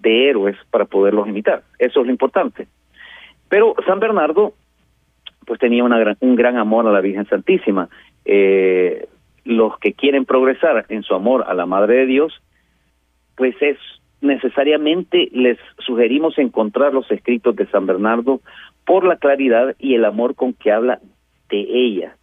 de 0.00 0.30
héroes 0.30 0.56
para 0.72 0.86
poderlos 0.86 1.28
imitar. 1.28 1.62
Eso 1.78 2.00
es 2.00 2.06
lo 2.06 2.12
importante. 2.12 2.66
Pero 3.48 3.76
San 3.86 4.00
Bernardo, 4.00 4.54
pues 5.48 5.58
tenía 5.58 5.82
una 5.82 6.14
un 6.20 6.36
gran 6.36 6.58
amor 6.58 6.86
a 6.86 6.92
la 6.92 7.00
Virgen 7.00 7.26
Santísima. 7.26 7.88
Eh, 8.26 9.08
los 9.44 9.78
que 9.78 9.94
quieren 9.94 10.26
progresar 10.26 10.84
en 10.90 11.02
su 11.02 11.14
amor 11.14 11.46
a 11.48 11.54
la 11.54 11.64
Madre 11.64 12.00
de 12.00 12.06
Dios, 12.06 12.42
pues 13.34 13.56
es 13.62 13.78
necesariamente 14.20 15.30
les 15.32 15.56
sugerimos 15.78 16.36
encontrar 16.36 16.92
los 16.92 17.10
escritos 17.10 17.56
de 17.56 17.66
San 17.68 17.86
Bernardo 17.86 18.42
por 18.84 19.06
la 19.06 19.16
claridad 19.16 19.74
y 19.78 19.94
el 19.94 20.04
amor 20.04 20.34
con 20.34 20.52
que 20.52 20.70
habla 20.70 21.00
de 21.48 21.60
ella. 21.60 22.14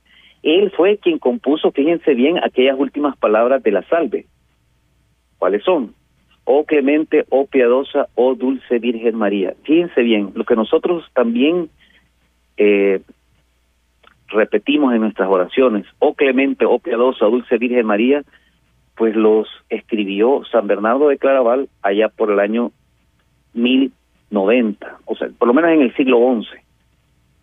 Él 0.44 0.72
fue 0.77 1.00
quien 1.00 1.17
compuso, 1.17 1.72
fíjense 1.72 2.13
bien, 2.13 2.38
aquellas 2.44 2.77
últimas 2.77 3.17
palabras 3.17 3.63
de 3.63 3.72
la 3.72 3.82
salve. 3.89 4.27
¿Cuáles 5.39 5.63
son? 5.63 5.96
Oh 6.44 6.63
clemente, 6.65 7.25
oh 7.29 7.48
piadosa, 7.48 8.08
oh 8.13 8.36
dulce 8.36 8.77
Virgen 8.77 9.15
María. 9.15 9.55
Fíjense 9.63 10.03
bien, 10.03 10.32
lo 10.36 10.44
que 10.44 10.55
nosotros 10.55 11.03
también 11.15 11.70
eh, 12.58 13.02
repetimos 14.28 14.94
en 14.94 15.02
nuestras 15.02 15.30
oraciones, 15.30 15.86
oh 16.00 16.14
clemente, 16.14 16.66
oh 16.66 16.80
piadosa, 16.80 17.26
oh 17.26 17.32
dulce 17.32 17.58
Virgen 17.58 17.86
María, 17.86 18.24
pues 18.96 19.16
los 19.16 19.48
escribió 19.70 20.44
San 20.52 20.68
Bernardo 20.68 21.10
de 21.10 21.18
Claraval 21.18 21.70
allá 21.82 22.10
por 22.10 22.32
el 22.32 22.40
año 22.40 22.72
1090, 23.54 25.00
o 25.06 25.16
sea, 25.16 25.30
por 25.38 25.48
lo 25.48 25.54
menos 25.54 25.72
en 25.72 25.82
el 25.82 25.96
siglo 25.96 26.20
XI. 26.42 26.58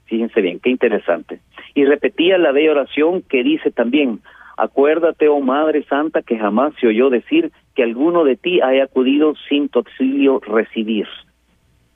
Fíjense 0.07 0.40
bien, 0.40 0.61
qué 0.61 0.71
interesante. 0.71 1.40
Y 1.75 1.85
repetía 1.85 2.37
la 2.37 2.52
bella 2.52 2.73
oración 2.73 3.23
que 3.23 3.42
dice 3.42 3.71
también, 3.71 4.21
acuérdate, 4.57 5.28
oh 5.28 5.40
Madre 5.40 5.85
Santa, 5.85 6.23
que 6.23 6.38
jamás 6.38 6.75
se 6.81 6.87
oyó 6.87 7.09
decir 7.09 7.50
que 7.75 7.83
alguno 7.83 8.25
de 8.25 8.37
ti 8.37 8.61
haya 8.61 8.85
acudido 8.85 9.35
sin 9.49 9.69
tu 9.69 9.78
auxilio 9.78 10.40
recibir. 10.40 11.07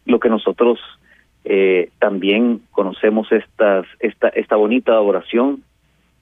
Lo 0.07 0.19
que 0.19 0.31
nosotros 0.31 0.79
eh, 1.49 1.91
también 2.01 2.61
conocemos 2.73 3.31
estas, 3.31 3.87
esta, 4.01 4.29
esta 4.31 4.57
bonita 4.57 5.01
oración 5.01 5.63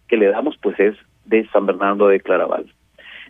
que 0.07 0.19
le 0.19 0.26
damos, 0.26 0.57
pues 0.59 0.78
es 0.78 0.95
de 1.25 1.49
San 1.49 1.64
Bernardo 1.64 2.09
de 2.09 2.21
Claraval. 2.21 2.66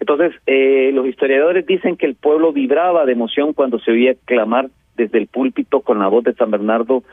Entonces, 0.00 0.32
eh, 0.46 0.90
los 0.92 1.06
historiadores 1.06 1.64
dicen 1.66 1.96
que 1.96 2.06
el 2.06 2.16
pueblo 2.16 2.52
vibraba 2.52 3.06
de 3.06 3.12
emoción 3.12 3.52
cuando 3.52 3.78
se 3.78 3.92
oía 3.92 4.16
clamar 4.24 4.70
desde 4.96 5.18
el 5.18 5.28
púlpito 5.28 5.82
con 5.82 6.00
la 6.00 6.08
voz 6.08 6.24
de 6.24 6.34
San 6.34 6.50
Bernardo 6.50 7.04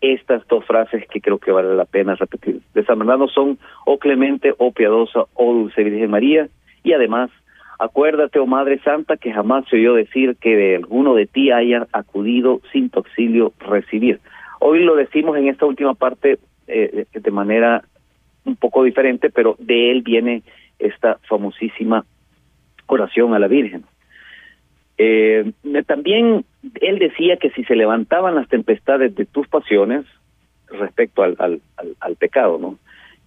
estas 0.00 0.46
dos 0.48 0.64
frases 0.64 1.06
que 1.08 1.20
creo 1.20 1.38
que 1.38 1.52
vale 1.52 1.76
la 1.76 1.84
pena 1.84 2.14
repetir. 2.14 2.62
De 2.72 2.84
San 2.84 2.98
Bernardo 2.98 3.28
son, 3.28 3.58
oh 3.84 3.98
clemente, 3.98 4.54
oh 4.56 4.72
piadosa, 4.72 5.24
oh 5.34 5.52
dulce 5.52 5.84
Virgen 5.84 6.10
María, 6.10 6.48
y 6.82 6.94
además, 6.94 7.30
acuérdate, 7.82 8.38
oh 8.38 8.46
Madre 8.46 8.78
Santa, 8.80 9.16
que 9.16 9.32
jamás 9.32 9.64
se 9.68 9.76
oyó 9.76 9.94
decir 9.94 10.36
que 10.40 10.56
de 10.56 10.76
alguno 10.76 11.14
de 11.14 11.26
ti 11.26 11.50
haya 11.50 11.86
acudido 11.92 12.60
sin 12.72 12.90
tu 12.90 13.00
auxilio 13.00 13.52
recibir. 13.58 14.20
Hoy 14.60 14.84
lo 14.84 14.94
decimos 14.94 15.36
en 15.36 15.48
esta 15.48 15.66
última 15.66 15.94
parte 15.94 16.38
eh, 16.68 17.06
de 17.12 17.30
manera 17.30 17.82
un 18.44 18.56
poco 18.56 18.84
diferente, 18.84 19.30
pero 19.30 19.56
de 19.58 19.90
él 19.90 20.02
viene 20.02 20.42
esta 20.78 21.18
famosísima 21.28 22.04
oración 22.86 23.34
a 23.34 23.38
la 23.38 23.48
Virgen. 23.48 23.84
Eh, 24.98 25.52
también 25.86 26.44
él 26.80 26.98
decía 26.98 27.36
que 27.36 27.50
si 27.50 27.64
se 27.64 27.74
levantaban 27.74 28.34
las 28.34 28.48
tempestades 28.48 29.14
de 29.16 29.26
tus 29.26 29.48
pasiones 29.48 30.04
respecto 30.68 31.22
al, 31.22 31.60
pecado, 32.18 32.58
¿no? 32.58 32.78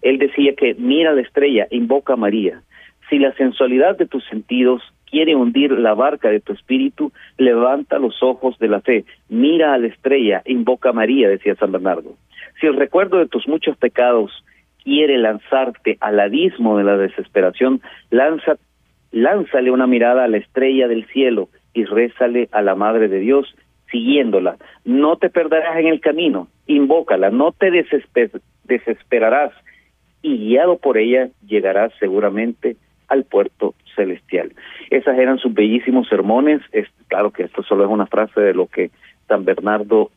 Él 0.01 0.17
decía 0.19 0.53
que 0.55 0.75
mira 0.75 1.13
la 1.13 1.21
estrella, 1.21 1.67
invoca 1.71 2.13
a 2.13 2.17
María. 2.17 2.61
Si 3.09 3.19
la 3.19 3.33
sensualidad 3.33 3.97
de 3.97 4.07
tus 4.07 4.25
sentidos 4.25 4.81
quiere 5.09 5.35
hundir 5.35 5.71
la 5.71 5.93
barca 5.93 6.29
de 6.29 6.39
tu 6.39 6.53
espíritu, 6.53 7.11
levanta 7.37 7.99
los 7.99 8.21
ojos 8.21 8.57
de 8.59 8.67
la 8.67 8.81
fe, 8.81 9.05
mira 9.29 9.73
a 9.73 9.77
la 9.77 9.87
estrella, 9.87 10.41
invoca 10.45 10.89
a 10.89 10.93
María, 10.93 11.29
decía 11.29 11.55
San 11.55 11.71
Bernardo. 11.71 12.15
Si 12.59 12.67
el 12.67 12.75
recuerdo 12.75 13.19
de 13.19 13.27
tus 13.27 13.47
muchos 13.47 13.77
pecados 13.77 14.43
quiere 14.83 15.17
lanzarte 15.17 15.97
al 15.99 16.19
abismo 16.19 16.77
de 16.77 16.83
la 16.83 16.97
desesperación, 16.97 17.81
lanza, 18.09 18.57
lánzale 19.11 19.71
una 19.71 19.87
mirada 19.87 20.23
a 20.23 20.27
la 20.27 20.37
estrella 20.37 20.87
del 20.87 21.05
cielo 21.07 21.49
y 21.73 21.85
rézale 21.85 22.49
a 22.51 22.61
la 22.61 22.75
Madre 22.75 23.07
de 23.07 23.19
Dios 23.19 23.55
siguiéndola. 23.91 24.57
No 24.83 25.17
te 25.17 25.29
perderás 25.29 25.77
en 25.77 25.87
el 25.87 26.01
camino, 26.01 26.47
invócala, 26.67 27.29
no 27.29 27.51
te 27.51 27.71
desesperarás 28.63 29.51
y 30.21 30.37
guiado 30.37 30.77
por 30.77 30.97
ella 30.97 31.29
llegarás 31.45 31.93
seguramente 31.99 32.77
al 33.07 33.23
puerto 33.23 33.75
celestial. 33.95 34.53
Esas 34.89 35.17
eran 35.17 35.39
sus 35.39 35.53
bellísimos 35.53 36.07
sermones. 36.07 36.61
Es 36.71 36.87
claro 37.07 37.31
que 37.31 37.43
esto 37.43 37.63
solo 37.63 37.85
es 37.85 37.89
una 37.89 38.05
frase 38.05 38.39
de 38.41 38.53
lo 38.53 38.67
que 38.67 38.91
San 39.27 39.45
Bernardo 39.45 40.11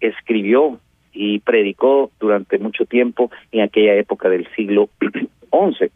escribió 0.00 0.78
y 1.12 1.38
predicó 1.40 2.10
durante 2.18 2.58
mucho 2.58 2.84
tiempo 2.84 3.30
en 3.52 3.62
aquella 3.62 3.94
época 3.94 4.28
del 4.28 4.48
siglo 4.54 4.88
XI. 5.00 5.90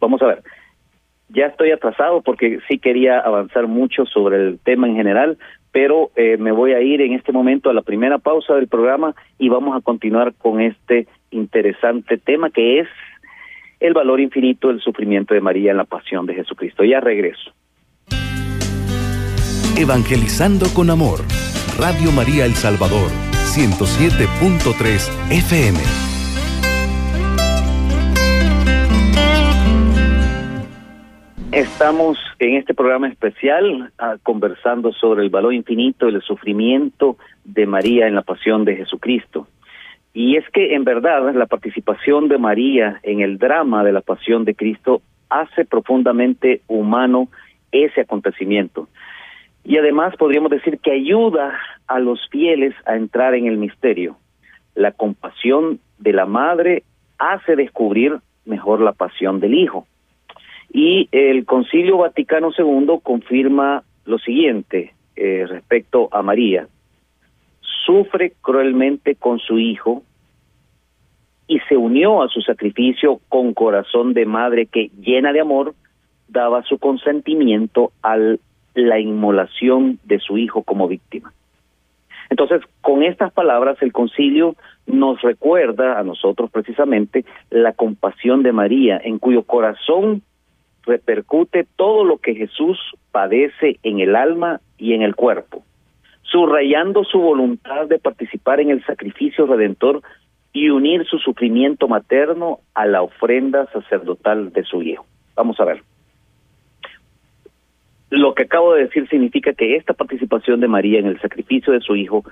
Vamos 0.00 0.20
a 0.22 0.26
ver, 0.26 0.42
ya 1.28 1.46
estoy 1.46 1.70
atrasado 1.70 2.20
porque 2.20 2.58
sí 2.68 2.78
quería 2.78 3.18
avanzar 3.20 3.66
mucho 3.66 4.04
sobre 4.04 4.36
el 4.36 4.58
tema 4.58 4.86
en 4.86 4.96
general, 4.96 5.38
pero 5.70 6.10
eh, 6.16 6.36
me 6.36 6.52
voy 6.52 6.72
a 6.74 6.82
ir 6.82 7.00
en 7.00 7.14
este 7.14 7.32
momento 7.32 7.70
a 7.70 7.74
la 7.74 7.82
primera 7.82 8.18
pausa 8.18 8.54
del 8.54 8.68
programa 8.68 9.14
y 9.38 9.48
vamos 9.48 9.76
a 9.76 9.80
continuar 9.80 10.34
con 10.34 10.60
este 10.60 11.06
interesante 11.30 12.18
tema 12.18 12.50
que 12.50 12.80
es 12.80 12.88
el 13.82 13.94
valor 13.94 14.20
infinito 14.20 14.68
del 14.68 14.80
sufrimiento 14.80 15.34
de 15.34 15.40
María 15.40 15.72
en 15.72 15.76
la 15.76 15.84
pasión 15.84 16.24
de 16.24 16.34
Jesucristo. 16.34 16.84
Ya 16.84 17.00
regreso. 17.00 17.52
Evangelizando 19.76 20.66
con 20.74 20.88
amor. 20.88 21.18
Radio 21.78 22.12
María 22.12 22.44
El 22.46 22.52
Salvador, 22.52 23.10
107.3 23.56 25.32
FM. 25.32 25.78
Estamos 31.50 32.18
en 32.38 32.56
este 32.56 32.74
programa 32.74 33.08
especial 33.08 33.92
ah, 33.98 34.16
conversando 34.22 34.92
sobre 34.92 35.24
el 35.24 35.30
valor 35.30 35.54
infinito 35.54 36.08
y 36.08 36.14
el 36.14 36.22
sufrimiento 36.22 37.16
de 37.44 37.66
María 37.66 38.06
en 38.06 38.14
la 38.14 38.22
pasión 38.22 38.64
de 38.64 38.76
Jesucristo. 38.76 39.48
Y 40.14 40.36
es 40.36 40.48
que 40.50 40.74
en 40.74 40.84
verdad 40.84 41.34
la 41.34 41.46
participación 41.46 42.28
de 42.28 42.38
María 42.38 43.00
en 43.02 43.20
el 43.20 43.38
drama 43.38 43.82
de 43.82 43.92
la 43.92 44.02
pasión 44.02 44.44
de 44.44 44.54
Cristo 44.54 45.00
hace 45.30 45.64
profundamente 45.64 46.60
humano 46.68 47.28
ese 47.70 48.02
acontecimiento. 48.02 48.88
Y 49.64 49.78
además 49.78 50.14
podríamos 50.16 50.50
decir 50.50 50.78
que 50.78 50.92
ayuda 50.92 51.58
a 51.86 51.98
los 51.98 52.28
fieles 52.28 52.74
a 52.84 52.96
entrar 52.96 53.34
en 53.34 53.46
el 53.46 53.56
misterio. 53.56 54.16
La 54.74 54.92
compasión 54.92 55.80
de 55.98 56.12
la 56.12 56.26
madre 56.26 56.82
hace 57.18 57.56
descubrir 57.56 58.18
mejor 58.44 58.80
la 58.80 58.92
pasión 58.92 59.40
del 59.40 59.54
hijo. 59.54 59.86
Y 60.72 61.08
el 61.12 61.44
Concilio 61.44 61.98
Vaticano 61.98 62.50
II 62.56 62.98
confirma 63.02 63.84
lo 64.04 64.18
siguiente 64.18 64.94
eh, 65.16 65.46
respecto 65.48 66.08
a 66.12 66.22
María. 66.22 66.66
Sufre 67.84 68.34
cruelmente 68.40 69.14
con 69.16 69.38
su 69.38 69.58
hijo 69.58 70.02
y 71.46 71.58
se 71.68 71.76
unió 71.76 72.22
a 72.22 72.28
su 72.28 72.40
sacrificio 72.40 73.20
con 73.28 73.54
corazón 73.54 74.14
de 74.14 74.26
madre 74.26 74.66
que, 74.66 74.90
llena 75.00 75.32
de 75.32 75.40
amor, 75.40 75.74
daba 76.28 76.62
su 76.62 76.78
consentimiento 76.78 77.92
a 78.02 78.16
la 78.74 78.98
inmolación 78.98 79.98
de 80.04 80.18
su 80.18 80.38
hijo 80.38 80.62
como 80.62 80.88
víctima. 80.88 81.32
Entonces, 82.30 82.62
con 82.80 83.02
estas 83.02 83.30
palabras, 83.32 83.76
el 83.82 83.92
concilio 83.92 84.56
nos 84.86 85.20
recuerda 85.20 85.98
a 85.98 86.02
nosotros 86.02 86.50
precisamente 86.50 87.26
la 87.50 87.74
compasión 87.74 88.42
de 88.42 88.52
María, 88.52 88.98
en 89.02 89.18
cuyo 89.18 89.42
corazón 89.42 90.22
repercute 90.84 91.66
todo 91.76 92.04
lo 92.04 92.16
que 92.16 92.34
Jesús 92.34 92.78
padece 93.10 93.78
en 93.82 94.00
el 94.00 94.16
alma 94.16 94.60
y 94.78 94.94
en 94.94 95.02
el 95.02 95.14
cuerpo, 95.14 95.62
subrayando 96.32 97.04
su 97.04 97.20
voluntad 97.20 97.86
de 97.86 97.98
participar 97.98 98.58
en 98.58 98.70
el 98.70 98.82
sacrificio 98.84 99.46
redentor 99.46 100.00
y 100.52 100.70
unir 100.70 101.04
su 101.06 101.18
sufrimiento 101.18 101.88
materno 101.88 102.60
a 102.74 102.86
la 102.86 103.02
ofrenda 103.02 103.66
sacerdotal 103.72 104.50
de 104.52 104.64
su 104.64 104.82
hijo. 104.82 105.04
Vamos 105.36 105.60
a 105.60 105.64
ver. 105.64 105.82
Lo 108.08 108.34
que 108.34 108.44
acabo 108.44 108.74
de 108.74 108.84
decir 108.84 109.08
significa 109.08 109.52
que 109.52 109.76
esta 109.76 109.92
participación 109.92 110.60
de 110.60 110.68
María 110.68 110.98
en 110.98 111.06
el 111.06 111.20
sacrificio 111.20 111.72
de 111.72 111.80
su 111.80 111.96
hijo 111.96 112.24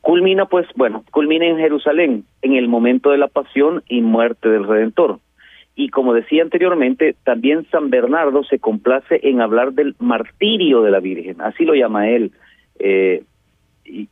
culmina, 0.00 0.46
pues, 0.46 0.66
bueno, 0.76 1.04
culmina 1.10 1.46
en 1.46 1.58
Jerusalén, 1.58 2.24
en 2.42 2.54
el 2.54 2.68
momento 2.68 3.10
de 3.10 3.18
la 3.18 3.28
pasión 3.28 3.82
y 3.88 4.02
muerte 4.02 4.48
del 4.48 4.66
Redentor. 4.66 5.18
Y 5.74 5.90
como 5.90 6.14
decía 6.14 6.42
anteriormente, 6.42 7.16
también 7.24 7.66
San 7.70 7.90
Bernardo 7.90 8.44
se 8.44 8.58
complace 8.60 9.20
en 9.22 9.40
hablar 9.40 9.72
del 9.72 9.94
martirio 9.98 10.82
de 10.82 10.90
la 10.90 11.00
Virgen, 11.00 11.40
así 11.40 11.64
lo 11.64 11.74
llama 11.74 12.08
él, 12.08 12.32
eh, 12.78 13.24
y, 13.84 14.08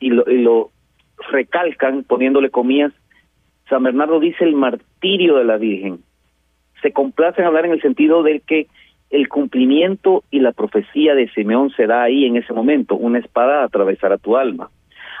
lo, 0.00 0.30
y 0.30 0.42
lo 0.42 0.70
recalcan 1.30 2.04
poniéndole 2.04 2.50
comillas, 2.50 2.92
San 3.68 3.82
Bernardo 3.82 4.20
dice 4.20 4.44
el 4.44 4.54
martirio 4.54 5.36
de 5.36 5.44
la 5.44 5.56
Virgen. 5.56 6.00
Se 6.82 6.92
complace 6.92 7.40
en 7.40 7.48
hablar 7.48 7.66
en 7.66 7.72
el 7.72 7.82
sentido 7.82 8.22
de 8.22 8.40
que 8.40 8.66
el 9.10 9.28
cumplimiento 9.28 10.24
y 10.30 10.40
la 10.40 10.52
profecía 10.52 11.14
de 11.14 11.28
Simeón 11.30 11.70
será 11.70 12.02
ahí 12.02 12.24
en 12.24 12.36
ese 12.36 12.52
momento, 12.52 12.96
una 12.96 13.18
espada 13.18 13.64
atravesará 13.64 14.18
tu 14.18 14.36
alma. 14.36 14.70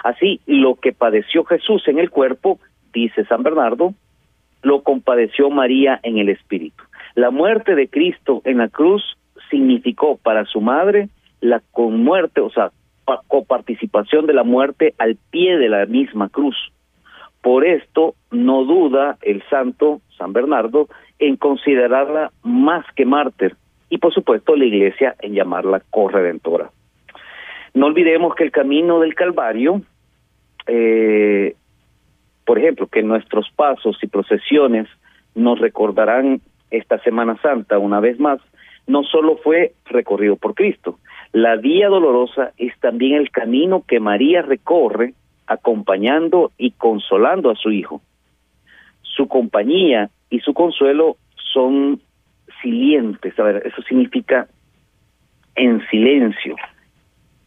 Así, 0.02 0.40
lo 0.46 0.76
que 0.76 0.92
padeció 0.92 1.44
Jesús 1.44 1.86
en 1.88 1.98
el 1.98 2.10
cuerpo, 2.10 2.58
dice 2.92 3.24
San 3.24 3.42
Bernardo, 3.42 3.94
lo 4.62 4.82
compadeció 4.82 5.50
María 5.50 6.00
en 6.02 6.18
el 6.18 6.28
espíritu. 6.28 6.82
La 7.14 7.30
muerte 7.30 7.74
de 7.74 7.88
Cristo 7.88 8.42
en 8.44 8.58
la 8.58 8.68
cruz 8.68 9.16
significó 9.50 10.16
para 10.16 10.44
su 10.44 10.60
madre 10.60 11.08
la 11.40 11.62
con 11.70 12.02
muerte, 12.02 12.40
o 12.40 12.50
sea, 12.50 12.70
coparticipación 13.28 14.26
de 14.26 14.34
la 14.34 14.44
muerte 14.44 14.94
al 14.98 15.16
pie 15.30 15.56
de 15.56 15.68
la 15.68 15.86
misma 15.86 16.28
cruz. 16.28 16.56
Por 17.40 17.64
esto 17.64 18.14
no 18.30 18.64
duda 18.64 19.18
el 19.22 19.42
santo 19.48 20.00
San 20.18 20.32
Bernardo 20.32 20.88
en 21.18 21.36
considerarla 21.36 22.32
más 22.42 22.84
que 22.94 23.04
mártir 23.04 23.56
y 23.88 23.98
por 23.98 24.12
supuesto 24.12 24.56
la 24.56 24.64
iglesia 24.64 25.14
en 25.20 25.34
llamarla 25.34 25.82
corredentora. 25.90 26.70
No 27.74 27.86
olvidemos 27.86 28.34
que 28.34 28.44
el 28.44 28.50
camino 28.50 29.00
del 29.00 29.14
Calvario, 29.14 29.82
eh, 30.66 31.54
por 32.44 32.58
ejemplo, 32.58 32.86
que 32.86 33.02
nuestros 33.02 33.50
pasos 33.54 33.98
y 34.02 34.06
procesiones 34.06 34.88
nos 35.34 35.60
recordarán 35.60 36.40
esta 36.70 36.98
Semana 37.00 37.36
Santa 37.42 37.78
una 37.78 38.00
vez 38.00 38.18
más, 38.18 38.40
no 38.86 39.04
solo 39.04 39.36
fue 39.36 39.74
recorrido 39.84 40.36
por 40.36 40.54
Cristo, 40.54 40.98
la 41.32 41.56
vía 41.56 41.88
dolorosa 41.88 42.52
es 42.56 42.78
también 42.80 43.14
el 43.14 43.30
camino 43.30 43.84
que 43.86 44.00
María 44.00 44.42
recorre 44.42 45.14
acompañando 45.46 46.52
y 46.58 46.72
consolando 46.72 47.50
a 47.50 47.56
su 47.56 47.70
hijo. 47.70 48.02
Su 49.02 49.28
compañía 49.28 50.10
y 50.30 50.40
su 50.40 50.54
consuelo 50.54 51.16
son 51.52 52.00
silientes, 52.62 53.38
a 53.38 53.42
ver, 53.42 53.62
eso 53.66 53.82
significa 53.82 54.48
en 55.54 55.86
silencio, 55.88 56.56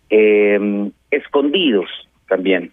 em, 0.09 0.91
escondidos 1.11 1.89
también. 2.27 2.71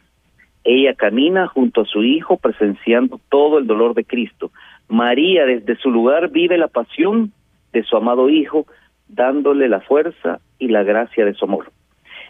Ella 0.65 0.95
camina 0.95 1.47
junto 1.47 1.83
a 1.83 1.87
su 1.87 2.03
hijo 2.03 2.39
presenciando 2.39 3.21
todo 3.29 3.59
el 3.59 3.67
dolor 3.67 3.95
de 3.95 4.05
Cristo. 4.05 4.51
María 4.89 5.45
desde 5.45 5.77
su 5.77 5.91
lugar 5.91 6.31
vive 6.31 6.59
la 6.59 6.69
pasión 6.69 7.33
de 7.73 7.83
su 7.85 7.97
amado 7.97 8.29
hijo, 8.29 8.67
dándole 9.09 9.69
la 9.69 9.81
fuerza 9.81 10.41
y 10.59 10.69
la 10.69 10.83
gracia 10.83 11.25
de 11.25 11.35
su 11.35 11.45
amor. 11.45 11.71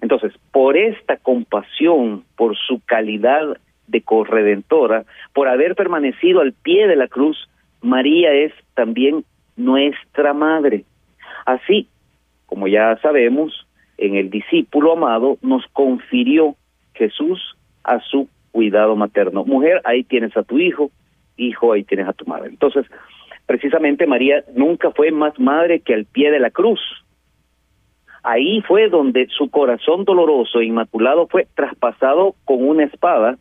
Entonces, 0.00 0.32
por 0.52 0.76
esta 0.76 1.16
compasión, 1.16 2.24
por 2.36 2.56
su 2.56 2.80
calidad 2.84 3.56
de 3.86 4.02
corredentora, 4.02 5.04
por 5.32 5.48
haber 5.48 5.74
permanecido 5.74 6.40
al 6.40 6.52
pie 6.52 6.86
de 6.86 6.96
la 6.96 7.08
cruz, 7.08 7.48
María 7.80 8.32
es 8.32 8.52
también 8.74 9.24
nuestra 9.56 10.34
madre. 10.34 10.84
Así, 11.46 11.88
como 12.46 12.68
ya 12.68 12.98
sabemos, 12.98 13.66
en 13.98 14.16
el 14.16 14.30
discípulo 14.30 14.92
amado 14.92 15.38
nos 15.42 15.64
confirió 15.72 16.56
Jesús 16.94 17.56
a 17.84 18.00
su 18.00 18.28
cuidado 18.52 18.96
materno. 18.96 19.44
Mujer, 19.44 19.80
ahí 19.84 20.04
tienes 20.04 20.36
a 20.36 20.42
tu 20.42 20.58
hijo, 20.58 20.90
hijo, 21.36 21.72
ahí 21.72 21.84
tienes 21.84 22.08
a 22.08 22.12
tu 22.12 22.26
madre. 22.26 22.48
Entonces, 22.48 22.86
precisamente 23.46 24.06
María 24.06 24.44
nunca 24.54 24.90
fue 24.90 25.10
más 25.10 25.38
madre 25.38 25.80
que 25.80 25.94
al 25.94 26.04
pie 26.04 26.30
de 26.30 26.40
la 26.40 26.50
cruz. 26.50 26.80
Ahí 28.22 28.60
fue 28.62 28.88
donde 28.88 29.28
su 29.28 29.50
corazón 29.50 30.04
doloroso 30.04 30.60
e 30.60 30.66
inmaculado 30.66 31.28
fue 31.28 31.46
traspasado 31.54 32.34
con 32.44 32.66
una 32.66 32.84
espada 32.84 33.38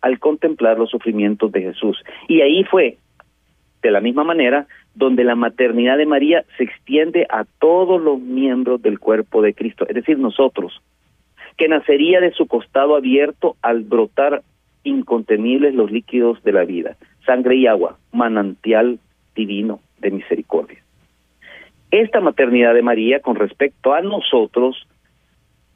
al 0.00 0.18
contemplar 0.18 0.78
los 0.78 0.90
sufrimientos 0.90 1.50
de 1.50 1.62
Jesús. 1.62 2.02
Y 2.28 2.40
ahí 2.42 2.62
fue, 2.64 2.98
de 3.82 3.90
la 3.90 4.00
misma 4.00 4.22
manera, 4.22 4.66
donde 4.94 5.24
la 5.24 5.34
maternidad 5.34 5.98
de 5.98 6.06
María 6.06 6.44
se 6.56 6.64
extiende 6.64 7.26
a 7.28 7.44
todos 7.58 8.00
los 8.00 8.20
miembros 8.20 8.80
del 8.82 9.00
cuerpo 9.00 9.42
de 9.42 9.54
Cristo, 9.54 9.84
es 9.88 9.94
decir, 9.94 10.18
nosotros, 10.18 10.80
que 11.56 11.68
nacería 11.68 12.20
de 12.20 12.32
su 12.32 12.46
costado 12.46 12.96
abierto 12.96 13.56
al 13.62 13.82
brotar 13.82 14.42
incontenibles 14.84 15.74
los 15.74 15.90
líquidos 15.90 16.42
de 16.44 16.52
la 16.52 16.64
vida, 16.64 16.96
sangre 17.26 17.56
y 17.56 17.66
agua, 17.66 17.98
manantial 18.12 18.98
divino 19.34 19.80
de 19.98 20.10
misericordia. 20.10 20.82
Esta 21.90 22.20
maternidad 22.20 22.74
de 22.74 22.82
María 22.82 23.20
con 23.20 23.36
respecto 23.36 23.94
a 23.94 24.00
nosotros 24.00 24.86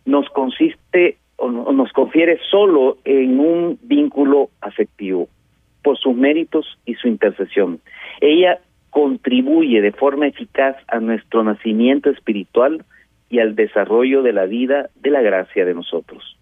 nos 0.05 0.29
consiste 0.31 1.18
o 1.37 1.73
nos 1.73 1.92
confiere 1.92 2.40
solo 2.51 2.99
en 3.05 3.38
un 3.38 3.79
vínculo 3.83 4.51
afectivo 4.61 5.29
por 5.83 5.97
sus 5.97 6.16
méritos 6.16 6.79
y 6.85 6.94
su 6.94 7.07
intercesión. 7.07 7.81
Ella 8.21 8.59
contribuye 8.90 9.81
de 9.81 9.92
forma 9.92 10.27
eficaz 10.27 10.77
a 10.88 10.99
nuestro 10.99 11.44
nacimiento 11.44 12.11
espiritual 12.11 12.85
y 13.31 13.38
al 13.38 13.55
desarrollo 13.55 14.23
de 14.23 14.33
la 14.33 14.47
vida 14.47 14.90
de 14.97 15.11
la 15.11 15.21
gracia 15.21 15.64
de 15.64 15.75
nosotros. 15.75 16.37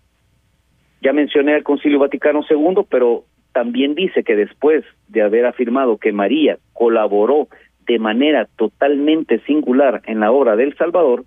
Ya 1.03 1.13
mencioné 1.13 1.55
al 1.55 1.63
Concilio 1.63 1.99
Vaticano 1.99 2.45
II, 2.49 2.87
pero 2.89 3.25
también 3.57 3.95
dice 3.95 4.23
que 4.23 4.37
después 4.37 4.85
de 5.09 5.23
haber 5.23 5.47
afirmado 5.47 5.97
que 5.97 6.13
María 6.13 6.59
colaboró 6.75 7.49
de 7.87 7.99
manera 7.99 8.47
totalmente 8.59 9.39
singular 9.47 10.03
en 10.05 10.21
la 10.21 10.31
obra 10.31 10.57
del 10.57 10.77
Salvador, 10.77 11.25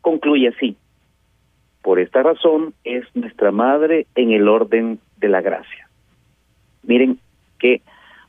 concluye 0.00 0.50
así. 0.50 0.76
Por 1.82 1.98
esta 1.98 2.22
razón 2.22 2.74
es 2.84 3.04
nuestra 3.16 3.50
madre 3.50 4.06
en 4.14 4.30
el 4.30 4.46
orden 4.46 5.00
de 5.16 5.28
la 5.28 5.40
gracia. 5.40 5.88
Miren 6.84 7.18
qué 7.58 7.82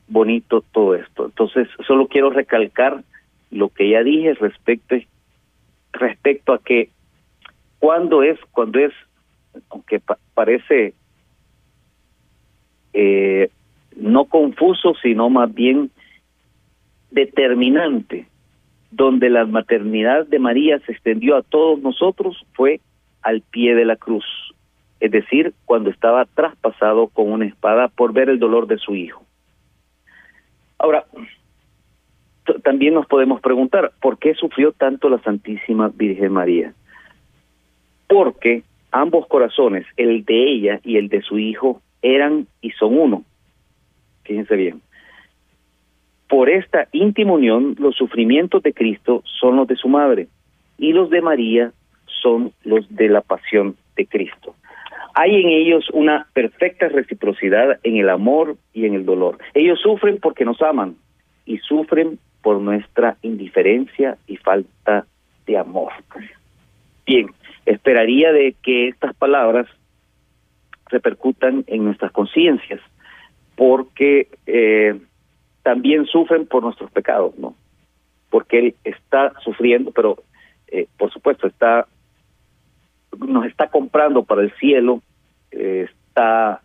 bonito 0.08 0.64
todo 0.72 0.96
esto. 0.96 1.26
Entonces, 1.26 1.68
solo 1.86 2.08
quiero 2.08 2.30
recalcar 2.30 3.04
lo 3.52 3.68
que 3.68 3.90
ya 3.90 4.02
dije 4.02 4.34
respecto 4.34 4.96
respecto 5.92 6.52
a 6.52 6.58
que 6.58 6.88
cuando 7.78 8.24
es 8.24 8.40
cuando 8.50 8.80
es 8.80 8.92
aunque 9.68 10.00
parece 10.34 10.94
eh, 12.92 13.50
no 13.96 14.24
confuso, 14.24 14.94
sino 15.02 15.30
más 15.30 15.52
bien 15.52 15.90
determinante, 17.10 18.26
donde 18.90 19.30
la 19.30 19.44
maternidad 19.44 20.26
de 20.26 20.38
María 20.38 20.78
se 20.80 20.92
extendió 20.92 21.36
a 21.36 21.42
todos 21.42 21.80
nosotros, 21.80 22.44
fue 22.54 22.80
al 23.22 23.42
pie 23.42 23.74
de 23.74 23.84
la 23.84 23.96
cruz, 23.96 24.24
es 25.00 25.10
decir, 25.10 25.54
cuando 25.64 25.90
estaba 25.90 26.24
traspasado 26.24 27.08
con 27.08 27.30
una 27.30 27.46
espada 27.46 27.88
por 27.88 28.12
ver 28.12 28.28
el 28.28 28.38
dolor 28.38 28.66
de 28.66 28.78
su 28.78 28.94
hijo. 28.94 29.24
Ahora, 30.78 31.04
también 32.62 32.94
nos 32.94 33.06
podemos 33.06 33.40
preguntar, 33.40 33.92
¿por 34.00 34.18
qué 34.18 34.34
sufrió 34.34 34.72
tanto 34.72 35.08
la 35.08 35.18
Santísima 35.20 35.90
Virgen 35.94 36.32
María? 36.32 36.74
Porque 38.08 38.62
ambos 38.90 39.26
corazones, 39.26 39.86
el 39.96 40.24
de 40.24 40.52
ella 40.52 40.80
y 40.82 40.96
el 40.96 41.08
de 41.08 41.22
su 41.22 41.38
hijo, 41.38 41.80
eran 42.02 42.46
y 42.60 42.70
son 42.72 42.98
uno. 42.98 43.24
Fíjense 44.24 44.56
bien. 44.56 44.80
Por 46.28 46.48
esta 46.48 46.86
íntima 46.92 47.32
unión, 47.32 47.74
los 47.78 47.96
sufrimientos 47.96 48.62
de 48.62 48.72
Cristo 48.72 49.22
son 49.40 49.56
los 49.56 49.66
de 49.66 49.76
su 49.76 49.88
madre 49.88 50.28
y 50.78 50.92
los 50.92 51.10
de 51.10 51.22
María 51.22 51.72
son 52.06 52.52
los 52.64 52.86
de 52.94 53.08
la 53.08 53.20
pasión 53.20 53.76
de 53.96 54.06
Cristo. 54.06 54.54
Hay 55.14 55.34
en 55.40 55.48
ellos 55.48 55.88
una 55.92 56.28
perfecta 56.32 56.88
reciprocidad 56.88 57.80
en 57.82 57.96
el 57.96 58.08
amor 58.08 58.56
y 58.72 58.86
en 58.86 58.94
el 58.94 59.04
dolor. 59.04 59.38
Ellos 59.54 59.80
sufren 59.80 60.18
porque 60.18 60.44
nos 60.44 60.62
aman 60.62 60.96
y 61.46 61.58
sufren 61.58 62.18
por 62.42 62.60
nuestra 62.60 63.16
indiferencia 63.22 64.16
y 64.26 64.36
falta 64.36 65.06
de 65.46 65.58
amor. 65.58 65.92
Bien, 67.06 67.30
esperaría 67.66 68.32
de 68.32 68.54
que 68.62 68.88
estas 68.88 69.14
palabras 69.16 69.66
repercutan 70.90 71.64
en 71.66 71.84
nuestras 71.84 72.12
conciencias, 72.12 72.80
porque 73.56 74.28
eh, 74.46 75.00
también 75.62 76.06
sufren 76.06 76.46
por 76.46 76.62
nuestros 76.62 76.90
pecados, 76.90 77.38
¿no? 77.38 77.54
Porque 78.30 78.58
Él 78.58 78.74
está 78.84 79.32
sufriendo, 79.42 79.90
pero 79.90 80.18
eh, 80.68 80.86
por 80.96 81.12
supuesto 81.12 81.46
está 81.46 81.86
nos 83.18 83.44
está 83.46 83.68
comprando 83.68 84.24
para 84.24 84.42
el 84.42 84.52
cielo, 84.52 85.02
eh, 85.50 85.88
está 86.08 86.62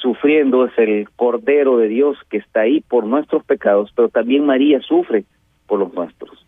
sufriendo, 0.00 0.66
es 0.66 0.72
el 0.78 1.08
Cordero 1.10 1.76
de 1.76 1.88
Dios 1.88 2.16
que 2.28 2.38
está 2.38 2.60
ahí 2.60 2.80
por 2.80 3.04
nuestros 3.04 3.44
pecados, 3.44 3.92
pero 3.94 4.08
también 4.08 4.46
María 4.46 4.80
sufre 4.80 5.24
por 5.66 5.78
los 5.78 5.92
nuestros. 5.94 6.46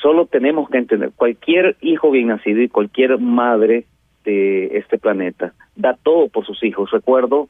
Solo 0.00 0.26
tenemos 0.26 0.68
que 0.68 0.78
entender, 0.78 1.12
cualquier 1.16 1.76
hijo 1.80 2.10
bien 2.10 2.28
nacido 2.28 2.60
y 2.60 2.68
cualquier 2.68 3.18
madre 3.18 3.86
de 4.30 4.78
este 4.78 4.98
planeta 4.98 5.54
da 5.74 5.96
todo 6.02 6.28
por 6.28 6.44
sus 6.44 6.62
hijos. 6.62 6.90
Recuerdo 6.90 7.48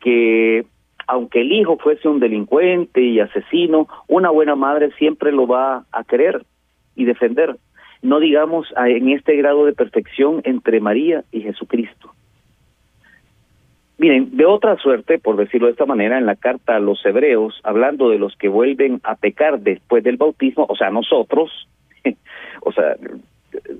que 0.00 0.64
aunque 1.06 1.40
el 1.40 1.52
hijo 1.52 1.78
fuese 1.78 2.06
un 2.06 2.20
delincuente 2.20 3.00
y 3.00 3.18
asesino, 3.18 3.88
una 4.08 4.30
buena 4.30 4.54
madre 4.54 4.90
siempre 4.98 5.32
lo 5.32 5.46
va 5.46 5.84
a 5.90 6.04
querer 6.04 6.44
y 6.94 7.06
defender. 7.06 7.56
No 8.02 8.20
digamos 8.20 8.68
en 8.76 9.08
este 9.08 9.34
grado 9.36 9.64
de 9.64 9.72
perfección 9.72 10.42
entre 10.44 10.80
María 10.80 11.24
y 11.32 11.40
Jesucristo. 11.40 12.12
Miren, 13.96 14.36
de 14.36 14.46
otra 14.46 14.76
suerte, 14.76 15.18
por 15.18 15.36
decirlo 15.36 15.66
de 15.66 15.72
esta 15.72 15.86
manera, 15.86 16.18
en 16.18 16.26
la 16.26 16.36
carta 16.36 16.76
a 16.76 16.80
los 16.80 17.04
hebreos, 17.04 17.60
hablando 17.64 18.10
de 18.10 18.18
los 18.18 18.36
que 18.36 18.48
vuelven 18.48 19.00
a 19.02 19.16
pecar 19.16 19.58
después 19.58 20.04
del 20.04 20.16
bautismo, 20.18 20.66
o 20.68 20.76
sea, 20.76 20.90
nosotros, 20.90 21.68
o 22.60 22.70
sea, 22.70 22.96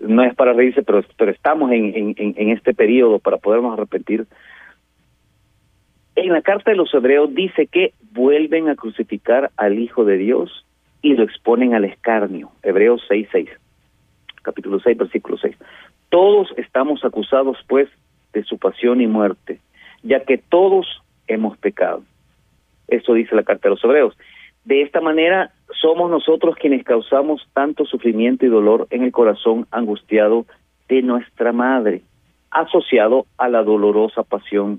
no 0.01 0.23
es 0.23 0.35
para 0.35 0.53
reírse, 0.53 0.83
pero, 0.83 1.03
estamos 1.31 1.71
en, 1.73 2.15
en, 2.17 2.51
este 2.51 2.75
periodo 2.75 3.19
para 3.19 3.37
podernos 3.37 3.73
arrepentir, 3.73 4.27
en 6.17 6.33
la 6.33 6.43
carta 6.43 6.71
de 6.71 6.77
los 6.77 6.93
hebreos 6.93 7.33
dice 7.35 7.67
que 7.67 7.93
vuelven 8.13 8.69
a 8.69 8.75
crucificar 8.75 9.51
al 9.57 9.79
Hijo 9.79 10.05
de 10.05 10.17
Dios 10.17 10.67
y 11.01 11.15
lo 11.15 11.23
exponen 11.23 11.75
al 11.75 11.85
escarnio. 11.85 12.51
Hebreos 12.63 13.03
6.6, 13.09 13.49
capítulo 14.43 14.81
6, 14.81 14.99
versículo 14.99 15.39
6. 15.39 15.57
Todos 16.09 16.53
estamos 16.57 17.05
acusados, 17.05 17.59
pues, 17.69 17.89
de 18.33 18.43
su 18.43 18.59
pasión 18.59 19.01
y 19.01 19.07
muerte, 19.07 19.61
ya 20.03 20.25
que 20.25 20.39
todos 20.39 21.03
hemos 21.29 21.57
pecado. 21.59 22.03
Eso 22.89 23.15
dice 23.15 23.37
la 23.37 23.43
carta 23.43 23.69
de 23.69 23.75
los 23.75 23.85
hebreos. 23.85 24.17
De 24.69 24.83
esta 24.83 25.01
manera 25.01 25.51
somos 25.81 26.11
nosotros 26.11 26.55
quienes 26.57 26.85
causamos 26.85 27.49
tanto 27.55 27.87
sufrimiento 27.87 28.45
y 28.45 28.51
dolor 28.51 28.87
en 28.91 29.03
el 29.03 29.13
corazón 29.13 29.67
angustiado 29.71 30.45
de 30.91 31.01
nuestra 31.01 31.53
madre, 31.53 32.03
asociado 32.51 33.25
a 33.39 33.49
la 33.49 33.63
dolorosa 33.63 34.25
pasión 34.25 34.79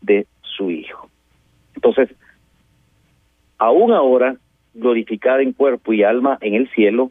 de 0.00 0.26
su 0.40 0.70
Hijo. 0.70 1.10
Entonces, 1.74 2.08
aún 3.58 3.92
ahora, 3.92 4.36
glorificada 4.72 5.42
en 5.42 5.52
cuerpo 5.52 5.92
y 5.92 6.04
alma 6.04 6.38
en 6.40 6.54
el 6.54 6.70
cielo, 6.70 7.10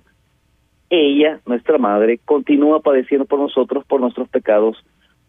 ella, 0.89 1.39
nuestra 1.45 1.77
madre, 1.77 2.19
continúa 2.25 2.79
padeciendo 2.79 3.25
por 3.25 3.37
nosotros, 3.37 3.85
por 3.85 4.01
nuestros 4.01 4.27
pecados, 4.27 4.83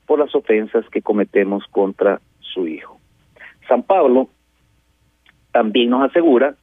por 0.07 0.20
las 0.20 0.35
ofensas 0.35 0.88
que 0.88 1.03
cometemos 1.03 1.64
contra 1.70 2.22
su 2.40 2.66
Hijo. 2.66 2.98
San 3.68 3.83
Pablo 3.83 4.31
también 5.53 5.90
nos 5.90 6.09
asegura 6.09 6.57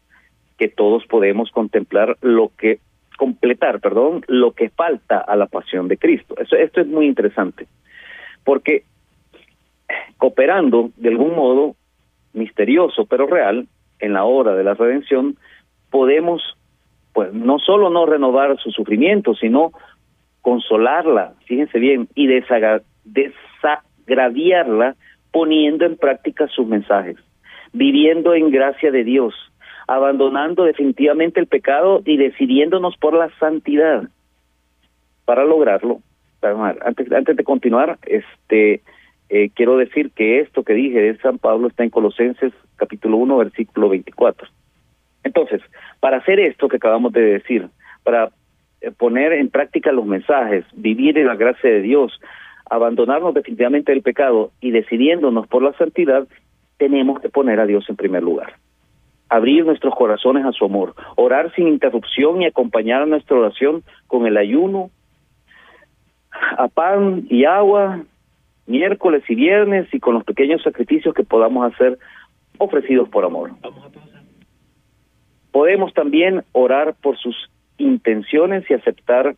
que 0.57 0.69
todos 0.69 1.05
podemos 1.07 1.51
contemplar 1.51 2.17
lo 2.21 2.51
que 2.57 2.79
completar, 3.17 3.79
perdón, 3.79 4.23
lo 4.27 4.51
que 4.51 4.69
falta 4.69 5.19
a 5.19 5.35
la 5.35 5.47
pasión 5.47 5.87
de 5.87 5.97
Cristo. 5.97 6.35
Eso, 6.37 6.55
esto 6.55 6.81
es 6.81 6.87
muy 6.87 7.05
interesante, 7.05 7.67
porque 8.43 8.83
cooperando 10.17 10.89
de 10.97 11.09
algún 11.09 11.35
modo 11.35 11.75
misterioso 12.33 13.05
pero 13.05 13.27
real 13.27 13.67
en 13.99 14.13
la 14.13 14.23
hora 14.25 14.55
de 14.55 14.63
la 14.63 14.73
redención, 14.73 15.37
podemos 15.89 16.41
pues 17.13 17.31
no 17.33 17.59
solo 17.59 17.89
no 17.89 18.05
renovar 18.05 18.57
su 18.59 18.71
sufrimiento, 18.71 19.35
sino 19.35 19.71
consolarla, 20.41 21.35
fíjense 21.45 21.79
bien, 21.79 22.09
y 22.13 22.27
desagraviarla 22.27 24.97
poniendo 25.31 25.85
en 25.85 25.95
práctica 25.95 26.49
sus 26.49 26.67
mensajes, 26.67 27.15
viviendo 27.71 28.35
en 28.35 28.51
gracia 28.51 28.91
de 28.91 29.05
Dios, 29.05 29.33
abandonando 29.87 30.63
definitivamente 30.63 31.39
el 31.39 31.47
pecado 31.47 32.01
y 32.05 32.17
decidiéndonos 32.17 32.97
por 32.97 33.13
la 33.13 33.29
santidad. 33.39 34.09
Para 35.25 35.43
lograrlo, 35.43 36.01
antes, 36.41 37.11
antes 37.11 37.35
de 37.35 37.43
continuar, 37.43 37.97
este 38.05 38.81
eh, 39.29 39.49
quiero 39.55 39.77
decir 39.77 40.11
que 40.11 40.39
esto 40.39 40.63
que 40.63 40.73
dije 40.73 40.99
de 41.01 41.17
San 41.17 41.39
Pablo 41.39 41.67
está 41.67 41.83
en 41.83 41.89
Colosenses 41.89 42.53
capítulo 42.75 43.17
1, 43.17 43.37
versículo 43.37 43.89
24. 43.89 44.47
Entonces, 45.23 45.61
para 45.99 46.17
hacer 46.17 46.39
esto 46.39 46.67
que 46.67 46.77
acabamos 46.77 47.11
de 47.13 47.21
decir, 47.21 47.67
para 48.03 48.29
eh, 48.81 48.91
poner 48.91 49.33
en 49.33 49.49
práctica 49.49 49.91
los 49.91 50.05
mensajes, 50.05 50.65
vivir 50.73 51.17
en 51.17 51.27
la 51.27 51.35
gracia 51.35 51.69
de 51.69 51.81
Dios, 51.81 52.19
abandonarnos 52.69 53.33
definitivamente 53.33 53.91
del 53.91 54.03
pecado 54.03 54.51
y 54.61 54.71
decidiéndonos 54.71 55.47
por 55.47 55.63
la 55.63 55.73
santidad, 55.73 56.27
tenemos 56.77 57.19
que 57.19 57.29
poner 57.29 57.59
a 57.59 57.65
Dios 57.65 57.89
en 57.89 57.95
primer 57.95 58.21
lugar. 58.21 58.53
Abrir 59.29 59.65
nuestros 59.65 59.95
corazones 59.95 60.45
a 60.45 60.51
su 60.51 60.65
amor, 60.65 60.93
orar 61.15 61.53
sin 61.55 61.67
interrupción 61.67 62.41
y 62.41 62.45
acompañar 62.45 63.07
nuestra 63.07 63.37
oración 63.37 63.83
con 64.07 64.27
el 64.27 64.37
ayuno, 64.37 64.91
a 66.57 66.67
pan 66.67 67.25
y 67.29 67.45
agua, 67.45 68.03
miércoles 68.67 69.23
y 69.27 69.35
viernes 69.35 69.87
y 69.93 69.99
con 69.99 70.15
los 70.15 70.23
pequeños 70.23 70.61
sacrificios 70.63 71.13
que 71.13 71.23
podamos 71.23 71.71
hacer 71.73 71.97
ofrecidos 72.57 73.09
por 73.09 73.25
amor. 73.25 73.51
Podemos 75.51 75.93
también 75.93 76.43
orar 76.51 76.95
por 77.01 77.17
sus 77.17 77.35
intenciones 77.77 78.69
y 78.69 78.73
aceptar 78.73 79.35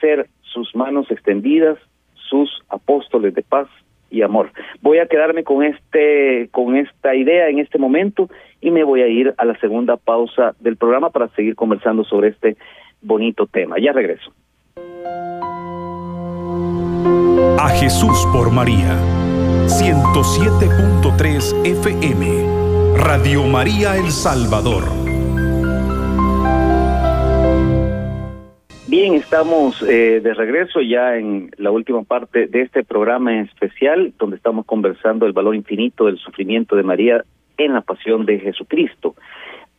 ser 0.00 0.28
sus 0.42 0.74
manos 0.74 1.10
extendidas, 1.10 1.78
sus 2.14 2.62
apóstoles 2.68 3.34
de 3.34 3.42
paz 3.42 3.68
y 4.10 4.22
amor. 4.22 4.50
Voy 4.82 4.98
a 4.98 5.06
quedarme 5.06 5.44
con 5.44 5.64
este 5.64 6.48
con 6.50 6.76
esta 6.76 7.14
idea 7.14 7.48
en 7.48 7.58
este 7.58 7.78
momento 7.78 8.28
y 8.60 8.70
me 8.70 8.84
voy 8.84 9.02
a 9.02 9.08
ir 9.08 9.34
a 9.36 9.44
la 9.44 9.58
segunda 9.58 9.96
pausa 9.96 10.54
del 10.60 10.76
programa 10.76 11.10
para 11.10 11.28
seguir 11.28 11.54
conversando 11.54 12.04
sobre 12.04 12.28
este 12.28 12.56
bonito 13.02 13.46
tema. 13.46 13.76
Ya 13.78 13.92
regreso. 13.92 14.32
A 17.58 17.68
Jesús 17.70 18.26
por 18.32 18.50
María. 18.50 18.98
107.3 19.66 21.66
FM. 21.66 22.98
Radio 22.98 23.42
María 23.44 23.96
El 23.96 24.10
Salvador. 24.10 24.84
Bien, 28.88 29.14
estamos 29.14 29.82
eh, 29.82 30.20
de 30.22 30.32
regreso 30.32 30.80
ya 30.80 31.16
en 31.16 31.50
la 31.56 31.72
última 31.72 32.04
parte 32.04 32.46
de 32.46 32.62
este 32.62 32.84
programa 32.84 33.40
especial, 33.40 34.14
donde 34.16 34.36
estamos 34.36 34.64
conversando 34.64 35.26
el 35.26 35.32
valor 35.32 35.56
infinito 35.56 36.06
del 36.06 36.18
sufrimiento 36.18 36.76
de 36.76 36.84
María 36.84 37.24
en 37.58 37.72
la 37.72 37.80
pasión 37.80 38.26
de 38.26 38.38
Jesucristo. 38.38 39.16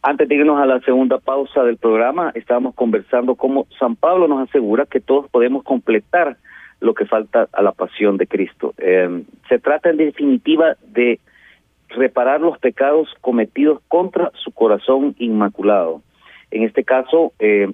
Antes 0.01 0.27
de 0.27 0.35
irnos 0.35 0.59
a 0.59 0.65
la 0.65 0.81
segunda 0.81 1.19
pausa 1.19 1.63
del 1.63 1.77
programa, 1.77 2.33
estábamos 2.35 2.75
conversando 2.75 3.35
cómo 3.35 3.65
San 3.79 3.95
Pablo 3.95 4.27
nos 4.27 4.49
asegura 4.49 4.85
que 4.85 4.99
todos 4.99 5.29
podemos 5.29 5.63
completar 5.63 6.35
lo 6.81 6.93
que 6.93 7.05
falta 7.05 7.47
a 7.53 7.61
la 7.61 7.71
pasión 7.71 8.17
de 8.17 8.27
Cristo. 8.27 8.73
Eh, 8.77 9.23
se 9.47 9.57
trata 9.57 9.89
en 9.89 9.97
definitiva 9.97 10.75
de 10.85 11.21
reparar 11.87 12.41
los 12.41 12.57
pecados 12.59 13.07
cometidos 13.21 13.79
contra 13.87 14.33
su 14.35 14.51
corazón 14.51 15.15
inmaculado. 15.17 16.01
En 16.51 16.63
este 16.63 16.83
caso, 16.83 17.31
eh, 17.39 17.71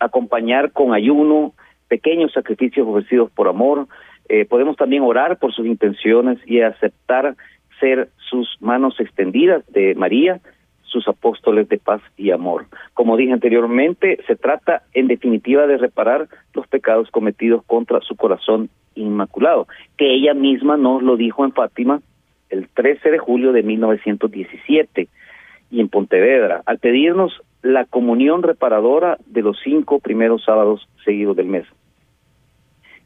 acompañar 0.00 0.72
con 0.72 0.94
ayuno, 0.94 1.52
pequeños 1.88 2.32
sacrificios 2.32 2.86
ofrecidos 2.86 3.30
por 3.30 3.48
amor. 3.48 3.86
Eh, 4.28 4.44
podemos 4.44 4.76
también 4.76 5.02
orar 5.02 5.38
por 5.38 5.52
sus 5.52 5.66
intenciones 5.66 6.38
y 6.46 6.60
aceptar 6.60 7.36
ser 7.78 8.08
sus 8.28 8.56
manos 8.60 8.98
extendidas 9.00 9.64
de 9.72 9.94
María, 9.94 10.40
sus 10.82 11.06
apóstoles 11.08 11.68
de 11.68 11.78
paz 11.78 12.02
y 12.16 12.30
amor. 12.30 12.66
Como 12.94 13.16
dije 13.16 13.32
anteriormente, 13.32 14.18
se 14.26 14.36
trata 14.36 14.82
en 14.92 15.06
definitiva 15.06 15.66
de 15.66 15.78
reparar 15.78 16.28
los 16.54 16.66
pecados 16.66 17.10
cometidos 17.10 17.64
contra 17.64 18.00
su 18.00 18.16
corazón 18.16 18.68
inmaculado, 18.94 19.68
que 19.96 20.12
ella 20.12 20.34
misma 20.34 20.76
nos 20.76 21.02
lo 21.02 21.16
dijo 21.16 21.44
en 21.44 21.52
Fátima 21.52 22.00
el 22.50 22.68
13 22.68 23.10
de 23.10 23.18
julio 23.18 23.52
de 23.52 23.62
1917 23.62 25.08
y 25.70 25.80
en 25.80 25.88
Pontevedra, 25.88 26.62
al 26.66 26.78
pedirnos 26.78 27.40
la 27.62 27.84
comunión 27.84 28.42
reparadora 28.42 29.18
de 29.26 29.42
los 29.42 29.58
cinco 29.62 29.98
primeros 29.98 30.44
sábados 30.44 30.88
seguidos 31.04 31.36
del 31.36 31.46
mes. 31.46 31.66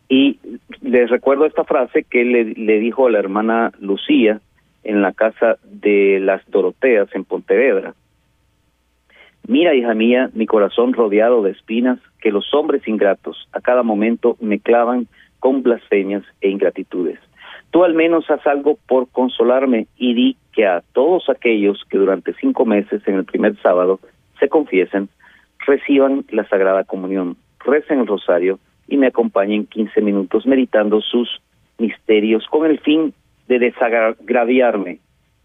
Y 0.08 0.38
les 0.82 1.10
recuerdo 1.10 1.46
esta 1.46 1.64
frase 1.64 2.04
que 2.04 2.24
le, 2.24 2.44
le 2.44 2.78
dijo 2.78 3.06
a 3.06 3.10
la 3.10 3.18
hermana 3.18 3.72
Lucía 3.80 4.40
en 4.84 5.02
la 5.02 5.12
casa 5.12 5.56
de 5.64 6.20
las 6.20 6.48
Doroteas 6.50 7.08
en 7.14 7.24
Pontevedra. 7.24 7.94
Mira, 9.46 9.74
hija 9.74 9.94
mía, 9.94 10.30
mi 10.34 10.46
corazón 10.46 10.92
rodeado 10.92 11.42
de 11.42 11.50
espinas, 11.50 11.98
que 12.20 12.30
los 12.30 12.54
hombres 12.54 12.86
ingratos 12.88 13.48
a 13.52 13.60
cada 13.60 13.82
momento 13.82 14.36
me 14.40 14.58
clavan 14.58 15.06
con 15.38 15.62
blasfemias 15.62 16.22
e 16.40 16.48
ingratitudes. 16.48 17.18
Tú 17.70 17.84
al 17.84 17.92
menos 17.92 18.30
haz 18.30 18.46
algo 18.46 18.78
por 18.86 19.08
consolarme 19.08 19.86
y 19.98 20.14
di 20.14 20.36
que 20.52 20.66
a 20.66 20.82
todos 20.92 21.28
aquellos 21.28 21.82
que 21.90 21.98
durante 21.98 22.32
cinco 22.34 22.64
meses 22.64 23.02
en 23.06 23.16
el 23.16 23.24
primer 23.24 23.60
sábado 23.60 24.00
se 24.38 24.49
confiesen, 24.49 25.09
reciban 25.66 26.25
la 26.31 26.47
Sagrada 26.49 26.85
Comunión, 26.85 27.37
recen 27.64 28.01
el 28.01 28.07
rosario 28.07 28.59
y 28.88 28.97
me 28.97 29.07
acompañen 29.07 29.66
quince 29.66 30.01
minutos 30.01 30.47
meditando 30.47 31.01
sus 31.01 31.40
misterios 31.79 32.47
con 32.49 32.66
el 32.66 32.79
fin 32.81 33.14
de 33.49 33.59
desagraviarme. 33.59 34.99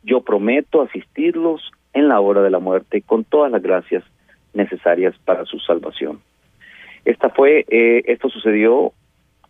Yo 0.04 0.22
prometo 0.22 0.82
asistirlos 0.82 1.72
en 1.94 2.08
la 2.08 2.20
hora 2.20 2.42
de 2.42 2.50
la 2.50 2.60
muerte 2.60 3.02
con 3.02 3.24
todas 3.24 3.52
las 3.52 3.62
gracias 3.62 4.04
necesarias 4.54 5.16
para 5.26 5.46
su 5.46 5.60
salvación. 5.60 6.20
Esta 7.06 7.30
fue, 7.30 7.66
eh, 7.70 8.04
esto 8.06 8.30
sucedió, 8.30 8.94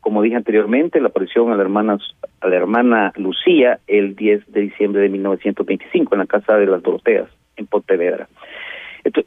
como 0.02 0.22
dije 0.22 0.36
anteriormente, 0.36 1.02
la 1.02 1.10
aparición 1.10 1.52
a 1.52 1.56
la 1.56 1.62
hermana, 1.62 1.98
a 2.42 2.48
la 2.48 2.56
hermana 2.56 3.12
Lucía 3.16 3.80
el 3.88 4.16
10 4.16 4.52
de 4.52 4.62
diciembre 4.62 5.02
de 5.02 5.10
1925 5.10 6.16
en 6.16 6.20
la 6.20 6.26
casa 6.26 6.58
de 6.58 6.68
las 6.68 6.82
Doroteas 6.82 7.30
en 7.58 7.68
Pontevedra. 7.68 8.28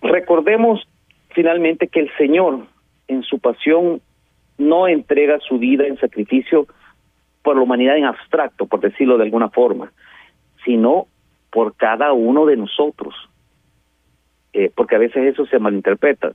Recordemos 0.02 0.87
finalmente 1.30 1.88
que 1.88 2.00
el 2.00 2.11
Señor 2.16 2.66
en 3.08 3.22
su 3.22 3.38
pasión 3.38 4.00
no 4.58 4.88
entrega 4.88 5.38
su 5.40 5.58
vida 5.58 5.87
en 5.87 5.98
sacrificio 5.98 6.66
por 7.42 7.56
la 7.56 7.62
humanidad 7.62 7.96
en 7.96 8.04
abstracto, 8.04 8.66
por 8.66 8.80
decirlo 8.80 9.18
de 9.18 9.24
alguna 9.24 9.48
forma, 9.48 9.92
sino 10.64 11.06
por 11.50 11.74
cada 11.76 12.12
uno 12.12 12.46
de 12.46 12.56
nosotros. 12.56 13.14
Eh, 14.52 14.70
porque 14.74 14.96
a 14.96 14.98
veces 14.98 15.32
eso 15.32 15.46
se 15.46 15.58
malinterpreta. 15.58 16.32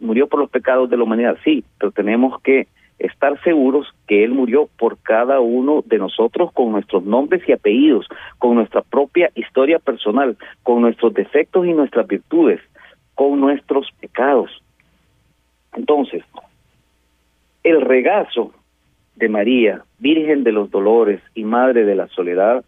Murió 0.00 0.26
por 0.26 0.40
los 0.40 0.50
pecados 0.50 0.88
de 0.90 0.96
la 0.96 1.04
humanidad, 1.04 1.36
sí, 1.44 1.64
pero 1.78 1.92
tenemos 1.92 2.40
que 2.42 2.66
estar 2.98 3.40
seguros 3.42 3.86
que 4.06 4.24
Él 4.24 4.32
murió 4.32 4.68
por 4.78 4.98
cada 4.98 5.40
uno 5.40 5.82
de 5.86 5.98
nosotros 5.98 6.52
con 6.52 6.72
nuestros 6.72 7.04
nombres 7.04 7.42
y 7.48 7.52
apellidos, 7.52 8.06
con 8.38 8.56
nuestra 8.56 8.82
propia 8.82 9.30
historia 9.34 9.78
personal, 9.78 10.36
con 10.62 10.80
nuestros 10.80 11.14
defectos 11.14 11.66
y 11.66 11.72
nuestras 11.72 12.06
virtudes, 12.06 12.60
con 13.18 13.40
nuestros 13.40 13.90
pecados. 14.00 14.48
Entonces, 15.74 16.22
el 17.64 17.80
regazo 17.80 18.52
de 19.16 19.28
María, 19.28 19.82
Virgen 19.98 20.44
de 20.44 20.52
los 20.52 20.70
Dolores 20.70 21.20
y 21.34 21.42
Madre 21.42 21.84
de 21.84 21.96
la 21.96 22.06
Soledad, 22.06 22.64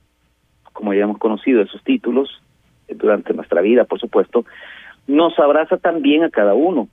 como 0.73 0.93
ya 0.93 1.05
hemos 1.05 1.19
conocido 1.19 1.63
esos 1.63 1.81
títulos 1.85 2.43
eh, 2.89 2.97
durante 2.97 3.33
nuestra 3.33 3.61
vida, 3.61 3.85
por 3.85 4.01
supuesto, 4.01 4.45
nos 5.07 5.39
abraza 5.39 5.77
también 5.77 6.25
a 6.25 6.31
cada 6.31 6.55
uno, 6.55 6.89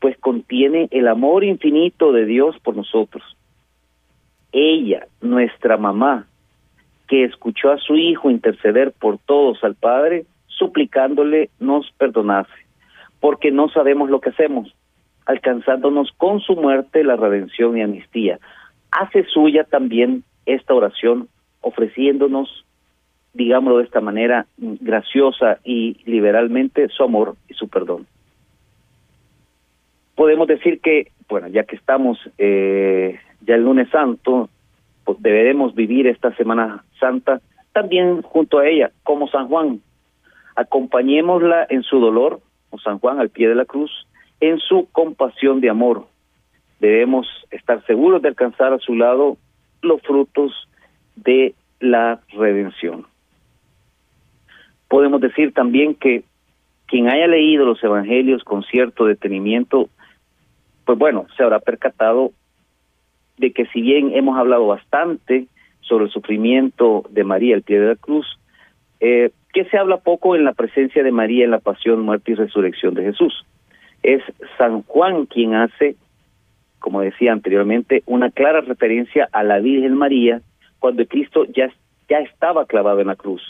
pues 0.00 0.16
contiene 0.16 0.88
el 0.90 1.06
amor 1.06 1.44
infinito 1.44 2.12
de 2.12 2.24
Dios 2.24 2.56
por 2.60 2.76
nosotros. 2.76 3.36
Ella, 4.52 5.06
nuestra 5.20 5.76
mamá, 5.76 6.28
que 7.08 7.24
escuchó 7.24 7.72
a 7.72 7.78
su 7.78 7.94
hijo 7.94 8.30
interceder 8.30 8.92
por 8.92 9.18
todos 9.18 9.62
al 9.64 9.74
Padre, 9.74 10.24
suplicándole 10.46 11.50
nos 11.60 11.90
perdonase, 11.98 12.65
porque 13.26 13.50
no 13.50 13.68
sabemos 13.70 14.08
lo 14.08 14.20
que 14.20 14.30
hacemos, 14.30 14.72
alcanzándonos 15.24 16.12
con 16.16 16.38
su 16.38 16.54
muerte 16.54 17.02
la 17.02 17.16
redención 17.16 17.76
y 17.76 17.82
amnistía 17.82 18.38
hace 18.92 19.24
suya 19.24 19.64
también 19.64 20.22
esta 20.46 20.72
oración, 20.72 21.26
ofreciéndonos, 21.60 22.64
digámoslo 23.34 23.78
de 23.78 23.84
esta 23.86 24.00
manera, 24.00 24.46
graciosa 24.56 25.58
y 25.64 25.96
liberalmente 26.04 26.86
su 26.86 27.02
amor 27.02 27.34
y 27.48 27.54
su 27.54 27.66
perdón. 27.66 28.06
Podemos 30.14 30.46
decir 30.46 30.80
que, 30.80 31.10
bueno, 31.28 31.48
ya 31.48 31.64
que 31.64 31.74
estamos 31.74 32.20
eh, 32.38 33.18
ya 33.40 33.56
el 33.56 33.64
lunes 33.64 33.88
santo, 33.90 34.50
pues 35.04 35.20
deberemos 35.20 35.74
vivir 35.74 36.06
esta 36.06 36.32
Semana 36.36 36.84
Santa 37.00 37.40
también 37.72 38.22
junto 38.22 38.60
a 38.60 38.68
ella, 38.68 38.92
como 39.02 39.26
San 39.26 39.48
Juan. 39.48 39.80
Acompañémosla 40.54 41.66
en 41.70 41.82
su 41.82 41.98
dolor, 41.98 42.38
San 42.78 42.98
Juan 42.98 43.20
al 43.20 43.30
pie 43.30 43.48
de 43.48 43.54
la 43.54 43.64
cruz, 43.64 43.90
en 44.40 44.58
su 44.58 44.88
compasión 44.92 45.60
de 45.60 45.70
amor, 45.70 46.06
debemos 46.80 47.26
estar 47.50 47.84
seguros 47.86 48.22
de 48.22 48.28
alcanzar 48.28 48.72
a 48.72 48.78
su 48.78 48.94
lado 48.94 49.36
los 49.82 50.00
frutos 50.02 50.68
de 51.14 51.54
la 51.80 52.20
redención. 52.32 53.06
Podemos 54.88 55.20
decir 55.20 55.52
también 55.52 55.94
que 55.94 56.24
quien 56.86 57.08
haya 57.08 57.26
leído 57.26 57.64
los 57.64 57.82
evangelios 57.82 58.44
con 58.44 58.62
cierto 58.62 59.06
detenimiento, 59.06 59.88
pues 60.84 60.98
bueno, 60.98 61.26
se 61.36 61.42
habrá 61.42 61.58
percatado 61.58 62.32
de 63.38 63.52
que 63.52 63.66
si 63.66 63.80
bien 63.80 64.12
hemos 64.14 64.38
hablado 64.38 64.66
bastante 64.66 65.46
sobre 65.80 66.06
el 66.06 66.10
sufrimiento 66.10 67.04
de 67.10 67.24
María 67.24 67.56
al 67.56 67.62
pie 67.62 67.80
de 67.80 67.88
la 67.88 67.96
cruz, 67.96 68.26
eh, 69.00 69.30
que 69.56 69.64
se 69.70 69.78
habla 69.78 69.96
poco 69.96 70.36
en 70.36 70.44
la 70.44 70.52
presencia 70.52 71.02
de 71.02 71.10
María 71.10 71.46
en 71.46 71.50
la 71.50 71.60
pasión, 71.60 72.00
muerte 72.00 72.32
y 72.32 72.34
resurrección 72.34 72.92
de 72.92 73.04
Jesús. 73.04 73.46
Es 74.02 74.22
San 74.58 74.82
Juan 74.82 75.24
quien 75.24 75.54
hace 75.54 75.96
como 76.86 77.00
decía 77.00 77.32
anteriormente, 77.32 78.04
una 78.06 78.30
clara 78.30 78.60
referencia 78.60 79.28
a 79.32 79.42
la 79.42 79.58
Virgen 79.58 79.96
María 79.96 80.40
cuando 80.78 81.04
Cristo 81.04 81.44
ya, 81.46 81.68
ya 82.08 82.18
estaba 82.18 82.66
clavado 82.66 83.00
en 83.00 83.08
la 83.08 83.16
cruz. 83.16 83.42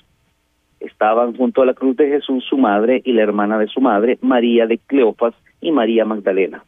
Estaban 0.81 1.37
junto 1.37 1.61
a 1.61 1.66
la 1.66 1.75
cruz 1.75 1.99
de 1.99 2.09
Jesús 2.09 2.47
su 2.49 2.57
madre 2.57 3.03
y 3.05 3.12
la 3.12 3.23
hermana 3.23 3.59
de 3.59 3.66
su 3.66 3.83
madre, 3.83 4.16
María 4.23 4.66
de 4.66 4.79
Cleofas 4.79 5.35
y 5.61 5.71
María 5.71 6.07
Magdalena. 6.07 6.64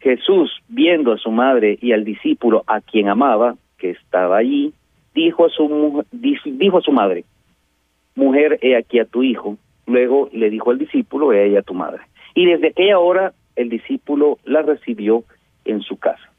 Jesús, 0.00 0.50
viendo 0.66 1.12
a 1.12 1.18
su 1.18 1.30
madre 1.30 1.78
y 1.80 1.92
al 1.92 2.04
discípulo 2.04 2.64
a 2.66 2.80
quien 2.80 3.08
amaba, 3.08 3.54
que 3.78 3.90
estaba 3.90 4.38
allí, 4.38 4.72
dijo 5.14 5.46
a 5.46 5.48
su, 5.48 6.04
dijo 6.10 6.78
a 6.78 6.82
su 6.82 6.90
madre, 6.90 7.24
mujer, 8.18 8.58
he 8.62 8.76
aquí 8.76 8.98
a 8.98 9.04
tu 9.04 9.22
hijo. 9.22 9.56
Luego 9.86 10.28
le 10.32 10.50
dijo 10.50 10.70
al 10.70 10.78
discípulo, 10.78 11.32
he 11.32 11.42
ahí 11.42 11.56
a 11.56 11.62
tu 11.62 11.74
madre. 11.74 12.02
Y 12.34 12.46
desde 12.46 12.68
aquella 12.68 12.98
hora 12.98 13.32
el 13.56 13.70
discípulo 13.70 14.38
la 14.44 14.62
recibió 14.62 15.24
en 15.64 15.80
su 15.80 15.96
casa. 15.96 16.30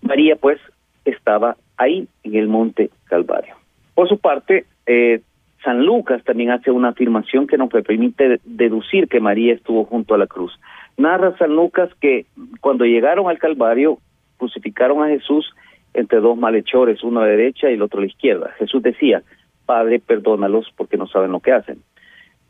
María 0.00 0.36
pues 0.36 0.58
estaba 1.04 1.56
ahí 1.76 2.08
en 2.22 2.34
el 2.34 2.48
monte 2.48 2.90
Calvario. 3.04 3.54
Por 3.94 4.08
su 4.08 4.18
parte, 4.18 4.64
eh, 4.86 5.20
San 5.64 5.84
Lucas 5.84 6.22
también 6.24 6.50
hace 6.50 6.70
una 6.70 6.88
afirmación 6.88 7.46
que 7.46 7.58
nos 7.58 7.70
permite 7.70 8.40
deducir 8.44 9.08
que 9.08 9.20
María 9.20 9.54
estuvo 9.54 9.84
junto 9.84 10.14
a 10.14 10.18
la 10.18 10.26
cruz. 10.26 10.58
Narra 10.96 11.36
San 11.38 11.54
Lucas 11.54 11.90
que 12.00 12.26
cuando 12.60 12.84
llegaron 12.84 13.28
al 13.28 13.38
Calvario 13.38 13.98
crucificaron 14.38 15.02
a 15.02 15.08
Jesús 15.08 15.54
entre 15.94 16.20
dos 16.20 16.36
malhechores, 16.36 17.02
uno 17.04 17.20
a 17.20 17.24
la 17.24 17.30
derecha 17.30 17.70
y 17.70 17.74
el 17.74 17.82
otro 17.82 17.98
a 17.98 18.02
la 18.02 18.08
izquierda. 18.08 18.50
Jesús 18.58 18.82
decía, 18.82 19.22
Padre, 19.72 20.00
perdónalos 20.00 20.72
porque 20.76 20.96
no 20.96 21.06
saben 21.06 21.32
lo 21.32 21.40
que 21.40 21.52
hacen. 21.52 21.78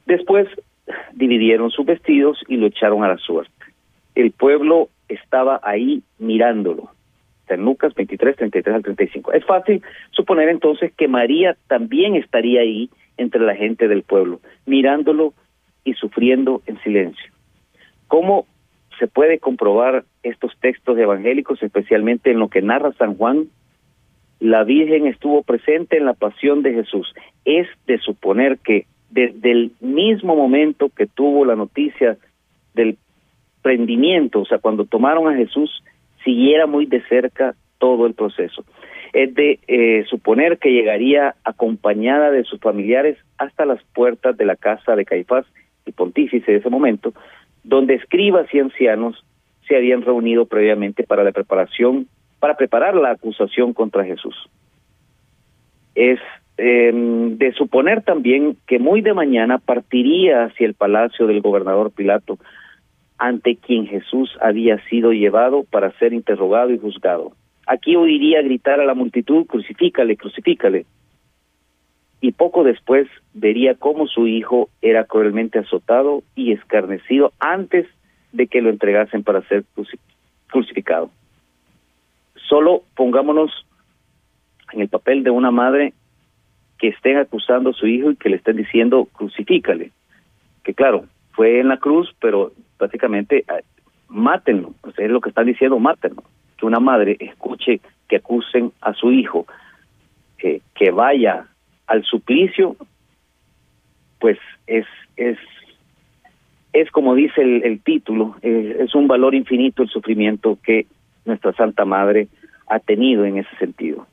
Después 0.07 0.49
dividieron 1.13 1.71
sus 1.71 1.87
vestidos 1.87 2.43
y 2.49 2.57
lo 2.57 2.67
echaron 2.67 3.05
a 3.05 3.09
la 3.09 3.17
suerte 3.19 3.63
el 4.15 4.33
pueblo 4.33 4.89
estaba 5.09 5.61
ahí 5.63 6.03
mirándolo. 6.19 6.91
En 7.49 7.67
Lucas 7.67 7.95
23, 7.95 8.37
33 8.37 8.77
al 8.77 8.83
35. 8.83 9.33
Es 9.33 9.45
fácil 9.45 9.83
suponer 10.13 10.49
entonces 10.49 10.91
que 10.97 11.07
María 11.07 11.55
también 11.67 12.17
estaría 12.17 12.63
ahí 12.63 12.89
entre 13.19 13.43
la 13.43 13.55
gente 13.55 13.89
del 13.89 14.05
pueblo, 14.05 14.41
mirándolo 14.65 15.35
y 15.85 15.93
sufriendo 15.93 16.63
en 16.65 16.81
silencio. 16.81 17.31
¿Cómo 18.09 18.47
se 18.99 19.07
puede 19.07 19.39
comprobar 19.39 20.05
estos 20.23 20.57
textos 20.61 20.97
evangélicos, 20.97 21.63
especialmente 21.63 22.31
en 22.31 22.39
lo 22.39 22.49
que 22.49 22.63
narra 22.63 22.93
San 22.93 23.17
Juan, 23.17 23.49
la 24.43 24.65
Virgen 24.65 25.07
estuvo 25.07 25.45
presente 25.45 25.97
en 25.97 26.05
la 26.05 26.15
pasión 26.15 26.63
de 26.63 26.75
Jesús. 26.75 27.15
Es 27.45 27.69
de 27.87 27.99
suponer 27.99 28.59
que 28.59 28.87
desde 29.09 29.53
el 29.53 29.71
mismo 29.81 30.35
momento 30.35 30.89
que 30.89 31.07
tuvo 31.07 31.45
la 31.45 31.55
noticia 31.55 32.17
del 32.75 32.99
prendimiento, 33.63 34.41
o 34.41 34.45
sea, 34.45 34.59
cuando 34.59 34.85
tomaron 34.85 35.33
a 35.33 35.37
Jesús, 35.37 35.85
siguiera 36.25 36.67
muy 36.67 36.87
de 36.87 37.03
cerca 37.03 37.55
todo 37.79 38.05
el 38.05 38.15
proceso. 38.15 38.65
Es 39.13 39.33
de 39.33 39.61
eh, 39.69 40.05
suponer 40.11 40.59
que 40.59 40.73
llegaría 40.73 41.37
acompañada 41.45 42.33
de 42.33 42.43
sus 42.43 42.59
familiares 42.59 43.19
hasta 43.39 43.65
las 43.65 43.81
puertas 43.95 44.37
de 44.37 44.45
la 44.45 44.57
casa 44.57 44.97
de 44.97 45.05
Caifás, 45.05 45.47
el 45.87 45.93
pontífice 45.93 46.51
de 46.51 46.59
ese 46.59 46.69
momento, 46.69 47.13
donde 47.63 47.95
escribas 47.95 48.53
y 48.53 48.59
ancianos 48.59 49.25
se 49.69 49.77
habían 49.77 50.03
reunido 50.03 50.47
previamente 50.47 51.05
para 51.05 51.23
la 51.23 51.31
preparación, 51.31 52.09
para 52.43 52.57
preparar 52.57 52.97
la 52.97 53.13
acusación 53.13 53.73
contra 53.73 54.05
Jesús. 54.05 54.35
Es 55.95 56.19
em, 56.57 57.39
de 57.39 57.53
suponer 57.53 58.03
también 58.03 58.57
que 58.67 58.81
muy 58.81 59.01
de 59.01 59.15
mañana 59.15 59.59
partiría 59.59 60.47
hacia 60.47 60.67
el 60.67 60.75
palacio 60.75 61.29
del 61.29 61.41
gobernador 61.41 61.93
Pilato, 61.93 62.41
ante 63.17 63.55
quien 63.55 63.87
Jesús 63.87 64.37
había 64.41 64.85
sido 64.89 65.13
llevado 65.13 65.63
para 65.71 65.97
ser 66.01 66.13
interrogado 66.13 66.73
y 66.73 66.81
juzgado. 66.81 67.31
Aquí 67.69 67.95
oiría 67.95 68.43
gritar 68.43 68.81
a 68.81 68.87
la 68.87 68.95
multitud, 68.95 69.47
crucifícale, 69.47 70.17
crucifícale. 70.17 70.85
Y 72.21 72.33
poco 72.33 72.65
después 72.65 73.07
vería 73.35 73.77
cómo 73.77 74.09
su 74.09 74.27
hijo 74.27 74.69
era 74.81 75.05
cruelmente 75.05 75.61
azotado 75.61 76.25
y 76.35 76.51
escarnecido 76.51 77.33
antes 77.39 77.87
de 78.33 78.49
que 78.49 78.63
lo 78.63 78.71
entregasen 78.71 79.23
para 79.23 79.43
ser 79.43 79.63
crucificado. 80.49 81.13
Solo 82.49 82.83
pongámonos 82.95 83.51
en 84.73 84.81
el 84.81 84.89
papel 84.89 85.23
de 85.23 85.31
una 85.31 85.51
madre 85.51 85.93
que 86.79 86.89
estén 86.89 87.17
acusando 87.17 87.71
a 87.71 87.75
su 87.75 87.87
hijo 87.87 88.11
y 88.11 88.17
que 88.17 88.29
le 88.29 88.37
estén 88.37 88.57
diciendo 88.57 89.07
crucifícale. 89.13 89.93
Que 90.65 90.75
claro, 90.75 91.05
fue 91.33 91.61
en 91.61 91.69
la 91.69 91.77
cruz, 91.77 92.15
pero 92.21 92.53
prácticamente 92.79 93.39
eh, 93.39 93.65
mátenlo. 94.09 94.75
Es 94.97 95.11
lo 95.11 95.21
que 95.21 95.29
están 95.29 95.47
diciendo, 95.47 95.79
mátenlo. 95.79 96.25
Que 96.57 96.67
una 96.67 96.81
madre 96.81 97.17
escuche 97.21 97.81
que 98.09 98.17
acusen 98.17 98.73
a 98.81 98.93
su 98.95 99.11
hijo, 99.13 99.47
eh, 100.43 100.61
que 100.75 100.91
vaya 100.91 101.47
al 101.87 102.05
suplicio, 102.05 102.77
pues 104.19 104.39
es 104.67 104.87
es 105.17 105.39
es 106.73 106.91
como 106.91 107.15
dice 107.15 107.43
el, 107.43 107.81
título, 107.83 108.37
es 108.41 108.95
un 108.95 109.07
valor 109.07 109.35
infinito 109.35 109.83
el 109.83 109.91
sufrimiento 109.91 110.59
que 110.65 110.87
nuestra 111.25 111.53
Santa 111.53 111.85
Madre 111.85 112.29
ha 112.67 112.79
tenido 112.79 113.25
en 113.25 113.39
ese 113.39 113.55
sentido. 113.57 114.07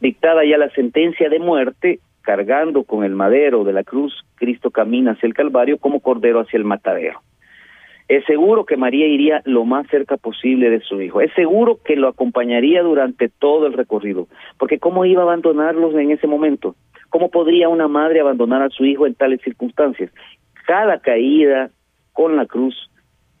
Dictada 0.00 0.44
ya 0.44 0.58
la 0.58 0.70
sentencia 0.70 1.28
de 1.28 1.38
muerte, 1.38 2.00
cargando 2.22 2.84
con 2.84 3.04
el 3.04 3.14
madero 3.14 3.64
de 3.64 3.72
la 3.72 3.84
cruz, 3.84 4.24
Cristo 4.34 4.70
camina 4.70 5.12
hacia 5.12 5.26
el 5.26 5.34
Calvario 5.34 5.78
como 5.78 6.00
cordero 6.00 6.40
hacia 6.40 6.56
el 6.56 6.64
matadero. 6.64 7.20
Es 8.06 8.24
seguro 8.26 8.66
que 8.66 8.76
María 8.76 9.06
iría 9.06 9.40
lo 9.46 9.64
más 9.64 9.86
cerca 9.88 10.18
posible 10.18 10.68
de 10.68 10.80
su 10.80 11.00
hijo. 11.00 11.22
Es 11.22 11.32
seguro 11.32 11.78
que 11.82 11.96
lo 11.96 12.08
acompañaría 12.08 12.82
durante 12.82 13.30
todo 13.30 13.66
el 13.66 13.72
recorrido. 13.72 14.28
Porque 14.58 14.78
¿cómo 14.78 15.06
iba 15.06 15.22
a 15.22 15.24
abandonarlos 15.24 15.94
en 15.94 16.10
ese 16.10 16.26
momento? 16.26 16.74
¿Cómo 17.08 17.30
podría 17.30 17.70
una 17.70 17.88
madre 17.88 18.20
abandonar 18.20 18.60
a 18.60 18.68
su 18.68 18.84
hijo 18.84 19.06
en 19.06 19.14
tales 19.14 19.40
circunstancias? 19.42 20.10
Cada 20.66 20.98
caída 20.98 21.70
con 22.12 22.36
la 22.36 22.44
cruz 22.44 22.90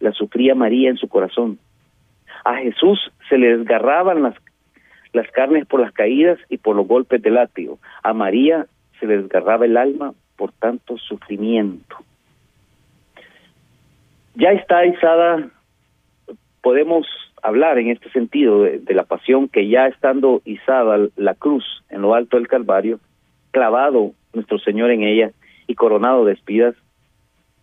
la 0.00 0.12
sufría 0.12 0.54
María 0.54 0.88
en 0.88 0.96
su 0.96 1.08
corazón. 1.08 1.58
A 2.44 2.56
Jesús 2.56 2.98
se 3.28 3.38
le 3.38 3.56
desgarraban 3.56 4.22
las, 4.22 4.34
las 5.12 5.30
carnes 5.30 5.66
por 5.66 5.80
las 5.80 5.92
caídas 5.92 6.38
y 6.48 6.58
por 6.58 6.76
los 6.76 6.86
golpes 6.86 7.22
de 7.22 7.30
látigo. 7.30 7.78
A 8.02 8.12
María 8.12 8.66
se 9.00 9.06
le 9.06 9.18
desgarraba 9.18 9.64
el 9.64 9.76
alma 9.76 10.14
por 10.36 10.52
tanto 10.52 10.98
sufrimiento. 10.98 11.96
Ya 14.34 14.50
está 14.50 14.84
izada, 14.84 15.48
podemos 16.60 17.06
hablar 17.42 17.78
en 17.78 17.88
este 17.88 18.10
sentido 18.10 18.62
de, 18.62 18.78
de, 18.78 18.94
la 18.94 19.04
pasión 19.04 19.48
que 19.48 19.68
ya 19.68 19.86
estando 19.86 20.42
izada 20.44 21.08
la 21.16 21.34
cruz 21.34 21.64
en 21.88 22.02
lo 22.02 22.14
alto 22.14 22.36
del 22.36 22.48
Calvario, 22.48 22.98
clavado 23.52 24.12
nuestro 24.32 24.58
Señor 24.58 24.90
en 24.90 25.02
ella 25.02 25.30
y 25.66 25.74
coronado 25.74 26.24
de 26.24 26.32
espidas, 26.32 26.74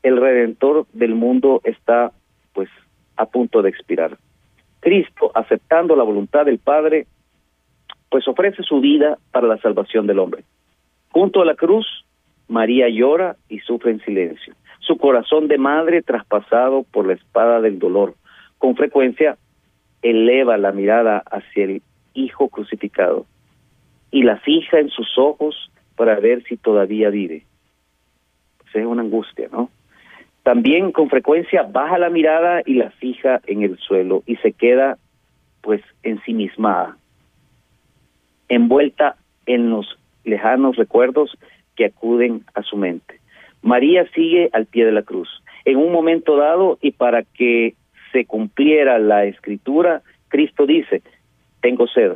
el 0.04 0.18
Redentor 0.18 0.88
del 0.94 1.16
mundo 1.16 1.62
está 1.64 2.12
pues 2.54 2.70
a 3.18 3.26
punto 3.26 3.62
de 3.62 3.70
expirar. 3.70 4.18
Cristo, 4.82 5.32
aceptando 5.34 5.96
la 5.96 6.04
voluntad 6.04 6.46
del 6.46 6.60
Padre, 6.60 7.08
pues 8.10 8.28
ofrece 8.28 8.62
su 8.64 8.82
vida 8.82 9.18
para 9.32 9.48
la 9.48 9.58
salvación 9.60 10.06
del 10.06 10.20
hombre. 10.20 10.44
Junto 11.12 11.42
a 11.42 11.46
la 11.46 11.56
cruz, 11.56 12.06
María 12.50 12.90
llora 12.90 13.38
y 13.48 13.60
sufre 13.60 13.92
en 13.92 14.02
silencio 14.02 14.54
su 14.82 14.98
corazón 14.98 15.48
de 15.48 15.58
madre 15.58 16.02
traspasado 16.02 16.84
por 16.84 17.08
la 17.08 17.14
espada 17.14 17.62
del 17.62 17.80
dolor. 17.80 18.16
Con 18.58 18.76
frecuencia 18.76 19.38
eleva 20.02 20.58
la 20.58 20.72
mirada 20.72 21.24
hacia 21.32 21.64
el 21.64 21.82
Hijo 22.14 22.50
crucificado 22.50 23.26
y 24.12 24.24
la 24.24 24.38
fija 24.38 24.80
en 24.80 24.90
sus 24.90 25.18
ojos 25.18 25.72
para 25.96 26.20
ver 26.20 26.44
si 26.44 26.58
todavía 26.58 27.10
vive. 27.10 27.46
Pues 28.58 28.76
es 28.76 28.86
una 28.86 29.02
angustia, 29.02 29.48
¿no? 29.50 29.70
También 30.44 30.92
con 30.92 31.10
frecuencia 31.10 31.64
baja 31.64 32.00
la 32.00 32.10
mirada 32.10 32.62
y 32.66 32.74
la 32.74 32.90
fija 32.92 33.42
en 33.46 33.62
el 33.62 33.78
suelo 33.78 34.24
y 34.26 34.38
se 34.38 34.54
queda 34.54 34.98
pues 35.62 35.82
ensimismada, 36.02 36.98
envuelta 38.50 39.18
en 39.46 39.70
los 39.70 40.00
lejanos 40.24 40.76
recuerdos 40.78 41.38
que 41.76 41.86
acuden 41.86 42.44
a 42.56 42.64
su 42.64 42.76
mente. 42.78 43.20
María 43.62 44.08
sigue 44.16 44.50
al 44.54 44.66
pie 44.66 44.86
de 44.86 44.92
la 44.92 45.04
cruz. 45.04 45.30
En 45.66 45.78
un 45.78 45.92
momento 45.92 46.36
dado 46.38 46.80
y 46.82 46.92
para 46.92 47.22
que 47.24 47.76
se 48.12 48.26
cumpliera 48.26 48.98
la 48.98 49.26
escritura, 49.26 50.02
Cristo 50.30 50.66
dice, 50.66 51.04
tengo 51.62 51.88
sed. 51.88 52.14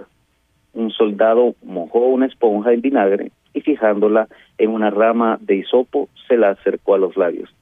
Un 0.73 0.89
soldado 0.91 1.55
mojó 1.63 1.99
una 2.07 2.25
esponja 2.25 2.73
en 2.73 2.81
vinagre 2.81 3.31
y 3.53 3.61
fijándola 3.61 4.27
en 4.57 4.71
una 4.71 4.89
rama 4.89 5.37
de 5.39 5.57
hisopo 5.57 6.09
se 6.27 6.37
la 6.37 6.49
acercó 6.49 6.95
a 6.95 6.97
los 6.97 7.15
labios. 7.15 7.54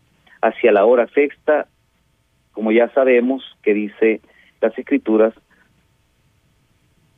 Hacia 0.43 0.73
la 0.73 0.83
hora 0.83 1.07
sexta, 1.07 1.67
como 2.51 2.73
ya 2.73 2.89
sabemos 2.89 3.41
que 3.63 3.73
dice 3.73 4.19
las 4.59 4.77
escrituras, 4.77 5.33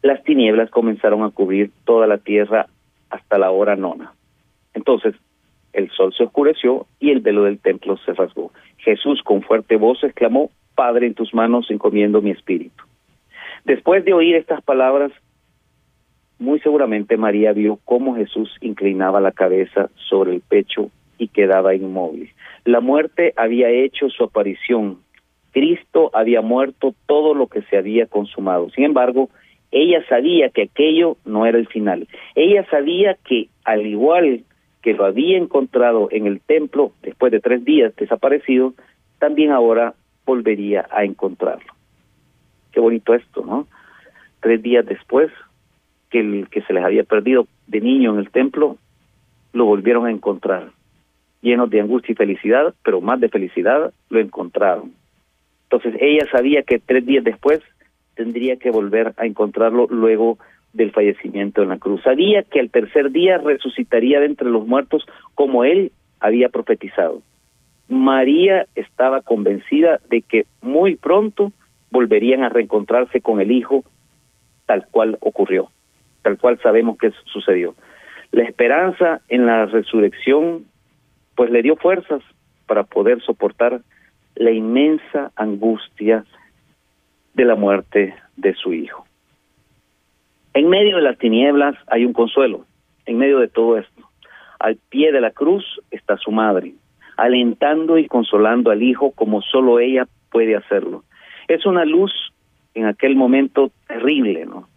las 0.04 0.24
tinieblas 0.24 0.70
comenzaron 0.70 1.24
a 1.24 1.32
cubrir 1.32 1.72
toda 1.86 2.06
la 2.06 2.20
tierra 2.20 2.68
hasta 3.10 3.40
la 3.40 3.50
hora 3.50 3.76
nona. 3.76 4.14
Entonces, 4.76 5.16
el 5.74 5.90
sol 5.90 6.14
se 6.16 6.26
oscureció 6.26 6.86
y 7.00 7.10
el 7.10 7.22
velo 7.22 7.46
del 7.46 7.58
templo 7.58 7.98
se 7.98 8.14
rasgó. 8.14 8.52
Jesús 8.78 9.24
con 9.24 9.42
fuerte 9.42 9.76
voz 9.76 10.04
exclamó, 10.04 10.52
Padre, 10.76 11.08
en 11.08 11.16
tus 11.16 11.34
manos 11.34 11.72
encomiendo 11.72 12.22
mi 12.22 12.30
espíritu. 12.30 12.84
Después 13.64 14.06
de 14.06 14.14
oír 14.14 14.36
estas 14.36 14.62
palabras, 14.62 15.12
muy 16.38 16.60
seguramente 16.60 17.18
María 17.18 17.54
vio 17.54 17.80
cómo 17.86 18.16
Jesús 18.16 18.56
inclinaba 18.62 19.20
la 19.20 19.32
cabeza 19.32 19.90
sobre 19.96 20.36
el 20.36 20.42
pecho 20.42 20.92
y 21.18 21.28
quedaba 21.30 21.76
inmóvil. 21.76 22.32
La 22.64 22.80
muerte 22.80 23.34
había 23.36 23.70
hecho 23.70 24.10
su 24.10 24.24
aparición. 24.24 25.00
Cristo 25.52 26.12
había 26.14 26.42
muerto 26.42 26.94
todo 27.06 27.34
lo 27.34 27.48
que 27.48 27.62
se 27.64 27.78
había 27.78 28.08
consumado. 28.08 28.70
Sin 28.72 28.84
embargo, 28.84 29.30
ella 29.72 30.04
sabía 30.08 30.50
que 30.50 30.64
aquello 30.64 31.18
no 31.26 31.46
era 31.46 31.58
el 31.58 31.68
final. 31.68 32.08
Ella 32.36 32.66
sabía 32.70 33.18
que, 33.26 33.50
al 33.64 33.86
igual 33.86 34.44
que 34.82 34.94
lo 34.94 35.06
había 35.06 35.38
encontrado 35.38 36.10
en 36.12 36.28
el 36.28 36.42
templo 36.42 36.92
después 37.02 37.32
de 37.32 37.40
tres 37.40 37.66
días 37.66 37.96
desaparecido, 37.96 38.74
también 39.20 39.52
ahora 39.52 39.96
volvería 40.26 40.88
a 40.92 41.04
encontrarlo. 41.04 41.74
Qué 42.72 42.80
bonito 42.80 43.14
esto, 43.14 43.44
¿no? 43.46 43.68
Tres 44.42 44.62
días 44.62 44.86
después 44.86 45.32
que 46.10 46.20
el 46.20 46.50
que 46.50 46.62
se 46.62 46.74
les 46.74 46.84
había 46.84 47.04
perdido 47.04 47.48
de 47.68 47.82
niño 47.82 48.14
en 48.14 48.20
el 48.20 48.30
templo, 48.30 48.78
lo 49.54 49.66
volvieron 49.66 50.06
a 50.06 50.12
encontrar. 50.12 50.70
Llenos 51.46 51.70
de 51.70 51.80
angustia 51.80 52.14
y 52.14 52.16
felicidad, 52.16 52.74
pero 52.84 53.02
más 53.02 53.20
de 53.20 53.30
felicidad, 53.30 53.94
lo 54.10 54.20
encontraron. 54.20 54.94
Entonces 55.70 55.94
ella 56.02 56.26
sabía 56.32 56.64
que 56.64 56.80
tres 56.80 57.06
días 57.06 57.24
después 57.24 57.62
tendría 58.16 58.56
que 58.56 58.72
volver 58.72 59.14
a 59.18 59.28
encontrarlo 59.28 59.86
luego 59.88 60.40
del 60.74 60.92
fallecimiento 60.92 61.62
en 61.62 61.70
la 61.70 61.78
cruz. 61.78 62.02
Sabía 62.02 62.42
que 62.42 62.60
al 62.60 62.72
tercer 62.72 63.12
día 63.12 63.38
resucitaría 63.38 64.20
de 64.22 64.26
entre 64.26 64.50
los 64.50 64.66
muertos 64.66 65.06
como 65.36 65.64
él 65.64 65.92
había 66.20 66.50
profetizado. 66.50 67.22
María 67.90 68.66
estaba 68.74 69.22
convencida 69.22 70.00
de 70.10 70.24
que 70.24 70.48
muy 70.64 70.96
pronto 70.96 71.52
volverían 71.92 72.44
a 72.44 72.50
reencontrarse 72.50 73.22
con 73.22 73.40
el 73.40 73.52
Hijo 73.52 73.84
tal 74.66 74.88
cual 74.90 75.20
ocurrió, 75.20 75.70
tal 76.24 76.40
cual 76.40 76.60
sabemos 76.64 76.98
que 76.98 77.12
sucedió. 77.26 77.76
La 78.32 78.46
esperanza 78.46 79.22
en 79.30 79.46
la 79.46 79.68
resurrección 79.68 80.66
pues 81.36 81.50
le 81.52 81.62
dio 81.62 81.76
fuerzas 81.76 82.22
para 82.66 82.84
poder 82.84 83.22
soportar 83.22 83.82
la 84.36 84.52
inmensa 84.52 85.32
angustia 85.36 86.26
de 87.34 87.46
la 87.46 87.56
muerte 87.56 88.16
de 88.36 88.54
su 88.54 88.74
hijo. 88.74 89.06
En 90.54 90.70
medio 90.70 90.98
de 90.98 91.04
las 91.04 91.18
tinieblas 91.18 91.76
hay 91.88 92.06
un 92.06 92.14
consuelo, 92.14 92.66
en 93.06 93.18
medio 93.18 93.40
de 93.40 93.48
todo 93.48 93.78
esto. 93.78 94.10
Al 94.60 94.78
pie 94.90 95.12
de 95.12 95.22
la 95.22 95.32
cruz 95.32 95.66
está 95.92 96.18
su 96.18 96.32
madre, 96.32 96.74
alentando 97.18 97.98
y 97.98 98.08
consolando 98.08 98.72
al 98.72 98.82
hijo 98.82 99.12
como 99.12 99.42
solo 99.42 99.80
ella 99.80 100.08
puede 100.32 100.56
hacerlo. 100.56 101.04
Es 101.48 101.66
una 101.66 101.86
luz 101.86 102.12
en 102.74 102.86
aquel 102.86 103.16
momento 103.16 103.72
terrible, 103.88 104.46
¿no? 104.46 104.68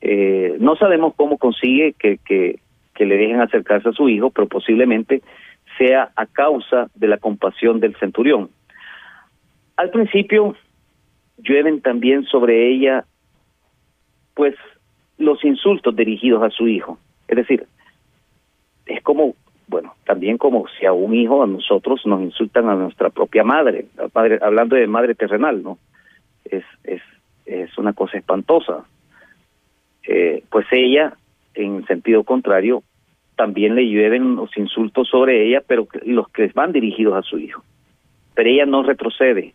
Eh, 0.00 0.56
no 0.60 0.76
sabemos 0.76 1.14
cómo 1.16 1.38
consigue 1.38 1.94
que, 1.98 2.18
que, 2.18 2.60
que 2.98 3.06
le 3.06 3.16
dejen 3.16 3.40
acercarse 3.40 3.90
a 3.90 3.92
su 3.92 4.08
hijo, 4.08 4.30
pero 4.30 4.48
posiblemente 4.48 5.22
sea 5.78 6.10
a 6.16 6.26
causa 6.26 6.90
de 6.96 7.06
la 7.06 7.18
compasión 7.18 7.78
del 7.78 7.94
centurión. 7.96 8.50
Al 9.76 9.90
principio 9.90 10.56
llueven 11.36 11.80
también 11.80 12.24
sobre 12.24 12.68
ella, 12.68 13.04
pues, 14.34 14.56
los 15.16 15.44
insultos 15.44 15.94
dirigidos 15.94 16.42
a 16.42 16.50
su 16.50 16.66
hijo. 16.66 16.98
Es 17.28 17.36
decir, 17.36 17.66
es 18.86 19.00
como, 19.02 19.36
bueno, 19.68 19.94
también 20.04 20.36
como 20.36 20.66
si 20.76 20.84
a 20.84 20.92
un 20.92 21.14
hijo, 21.14 21.44
a 21.44 21.46
nosotros, 21.46 22.04
nos 22.04 22.20
insultan 22.20 22.68
a 22.68 22.74
nuestra 22.74 23.10
propia 23.10 23.44
madre, 23.44 23.86
hablando 24.42 24.74
de 24.74 24.88
madre 24.88 25.14
terrenal, 25.14 25.62
¿no? 25.62 25.78
Es, 26.44 26.64
es, 26.82 27.02
es 27.46 27.78
una 27.78 27.92
cosa 27.92 28.18
espantosa. 28.18 28.84
Eh, 30.02 30.42
pues 30.50 30.66
ella, 30.72 31.12
en 31.54 31.86
sentido 31.86 32.24
contrario, 32.24 32.82
también 33.38 33.76
le 33.76 33.88
llueven 33.88 34.34
los 34.34 34.54
insultos 34.56 35.08
sobre 35.08 35.46
ella, 35.46 35.62
pero 35.64 35.86
los 36.04 36.28
que 36.30 36.50
van 36.54 36.72
dirigidos 36.72 37.14
a 37.14 37.22
su 37.22 37.38
hijo. 37.38 37.62
Pero 38.34 38.50
ella 38.50 38.66
no 38.66 38.82
retrocede 38.82 39.54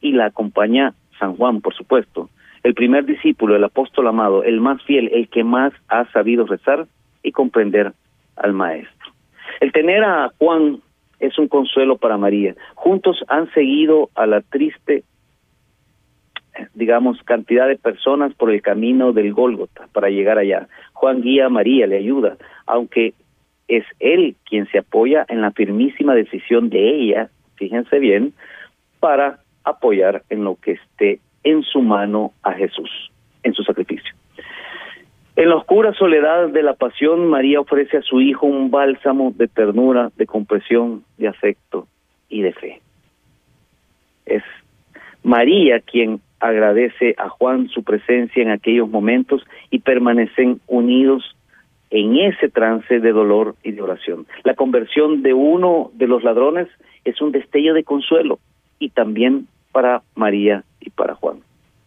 y 0.00 0.12
la 0.12 0.26
acompaña 0.26 0.94
San 1.18 1.36
Juan, 1.36 1.60
por 1.60 1.74
supuesto, 1.74 2.30
el 2.62 2.72
primer 2.72 3.04
discípulo, 3.04 3.54
el 3.54 3.64
apóstol 3.64 4.08
amado, 4.08 4.42
el 4.44 4.60
más 4.62 4.82
fiel, 4.84 5.10
el 5.12 5.28
que 5.28 5.44
más 5.44 5.74
ha 5.88 6.10
sabido 6.12 6.46
rezar 6.46 6.86
y 7.22 7.32
comprender 7.32 7.92
al 8.36 8.54
Maestro. 8.54 9.12
El 9.60 9.72
tener 9.72 10.02
a 10.02 10.30
Juan 10.38 10.80
es 11.20 11.38
un 11.38 11.48
consuelo 11.48 11.98
para 11.98 12.16
María. 12.16 12.54
Juntos 12.74 13.22
han 13.28 13.52
seguido 13.52 14.08
a 14.14 14.26
la 14.26 14.40
triste, 14.40 15.04
digamos, 16.74 17.22
cantidad 17.22 17.66
de 17.66 17.76
personas 17.76 18.34
por 18.34 18.50
el 18.50 18.62
camino 18.62 19.12
del 19.12 19.32
Gólgota 19.32 19.88
para 19.92 20.10
llegar 20.10 20.38
allá. 20.38 20.68
Juan 20.92 21.22
guía 21.22 21.46
a 21.46 21.50
María, 21.50 21.86
le 21.86 21.96
ayuda, 21.96 22.36
aunque 22.66 23.14
es 23.68 23.84
él 24.00 24.36
quien 24.44 24.66
se 24.68 24.78
apoya 24.78 25.24
en 25.28 25.40
la 25.40 25.50
firmísima 25.52 26.14
decisión 26.14 26.68
de 26.68 26.96
ella, 26.96 27.30
fíjense 27.56 27.98
bien, 27.98 28.34
para 29.00 29.38
apoyar 29.64 30.22
en 30.28 30.44
lo 30.44 30.56
que 30.56 30.72
esté 30.72 31.20
en 31.44 31.62
su 31.62 31.80
mano 31.80 32.32
a 32.42 32.52
Jesús, 32.52 33.10
en 33.42 33.54
su 33.54 33.62
sacrificio. 33.62 34.14
En 35.34 35.48
la 35.48 35.56
oscura 35.56 35.94
soledad 35.94 36.48
de 36.48 36.62
la 36.62 36.74
pasión, 36.74 37.26
María 37.28 37.60
ofrece 37.60 37.96
a 37.96 38.02
su 38.02 38.20
hijo 38.20 38.46
un 38.46 38.70
bálsamo 38.70 39.32
de 39.34 39.48
ternura, 39.48 40.10
de 40.16 40.26
compresión, 40.26 41.04
de 41.16 41.28
afecto 41.28 41.88
y 42.28 42.42
de 42.42 42.52
fe. 42.52 42.80
Es 44.26 44.42
María 45.22 45.80
quien 45.80 46.20
agradece 46.42 47.14
a 47.18 47.28
Juan 47.28 47.68
su 47.68 47.84
presencia 47.84 48.42
en 48.42 48.50
aquellos 48.50 48.90
momentos 48.90 49.42
y 49.70 49.78
permanecen 49.78 50.60
unidos 50.66 51.36
en 51.90 52.16
ese 52.16 52.48
trance 52.48 52.98
de 52.98 53.12
dolor 53.12 53.54
y 53.62 53.70
de 53.72 53.80
oración. 53.80 54.26
La 54.42 54.54
conversión 54.54 55.22
de 55.22 55.34
uno 55.34 55.92
de 55.94 56.08
los 56.08 56.24
ladrones 56.24 56.66
es 57.04 57.20
un 57.20 57.30
destello 57.30 57.74
de 57.74 57.84
consuelo 57.84 58.40
y 58.80 58.90
también 58.90 59.46
para 59.70 60.02
María 60.16 60.64
y 60.80 60.90
para 60.90 61.14
Juan. 61.14 61.38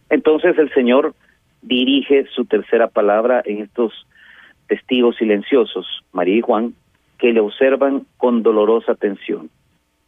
Entonces 0.08 0.56
el 0.58 0.72
Señor 0.72 1.14
dirige 1.60 2.26
su 2.34 2.46
tercera 2.46 2.88
palabra 2.88 3.42
en 3.44 3.60
estos 3.60 4.06
testigos 4.68 5.16
silenciosos, 5.16 5.86
María 6.12 6.36
y 6.36 6.40
Juan, 6.40 6.74
que 7.18 7.32
le 7.32 7.40
observan 7.40 8.06
con 8.16 8.42
dolorosa 8.42 8.92
atención. 8.92 9.50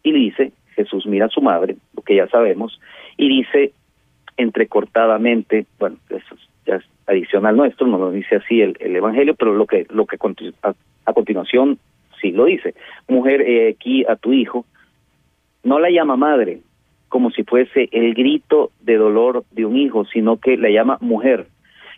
Y 0.03 0.13
dice, 0.13 0.53
Jesús 0.75 1.07
mira 1.07 1.27
a 1.27 1.31
su 1.31 1.43
madre, 1.43 1.77
lo 1.95 2.03
que 2.03 2.17
ya 2.17 2.29
sabemos, 2.29 2.81
y 3.19 3.29
dice 3.29 3.73
entrecortadamente, 4.39 5.67
bueno, 5.79 5.97
eso 6.09 6.37
ya 6.67 6.77
es 6.77 6.85
adicional 7.07 7.57
nuestro, 7.57 7.87
no 7.87 7.99
lo 7.99 8.11
dice 8.11 8.37
así 8.37 8.63
el, 8.63 8.77
Evangelio, 8.81 9.35
pero 9.35 9.53
lo 9.55 9.67
que, 9.67 9.87
lo 9.91 10.07
que 10.07 10.17
a, 10.63 11.13
continuación 11.13 11.79
sí 12.21 12.31
lo 12.31 12.47
dice. 12.47 12.75
Mujer, 13.09 13.45
aquí 13.71 14.05
a 14.07 14.17
tu 14.17 14.33
hijo, 14.33 14.65
no 15.63 15.79
la 15.79 15.91
llama 15.91 16.17
madre, 16.17 16.61
como 17.09 17.31
si 17.31 17.43
fuese 17.45 17.89
el 17.93 18.15
grito 18.15 18.71
de 18.81 18.97
dolor 18.97 19.45
de 19.51 19.65
un 19.65 19.77
hijo, 19.77 20.05
sino 20.07 20.39
que 20.39 20.57
la 20.57 20.71
llama 20.71 20.99
mujer. 21.01 21.47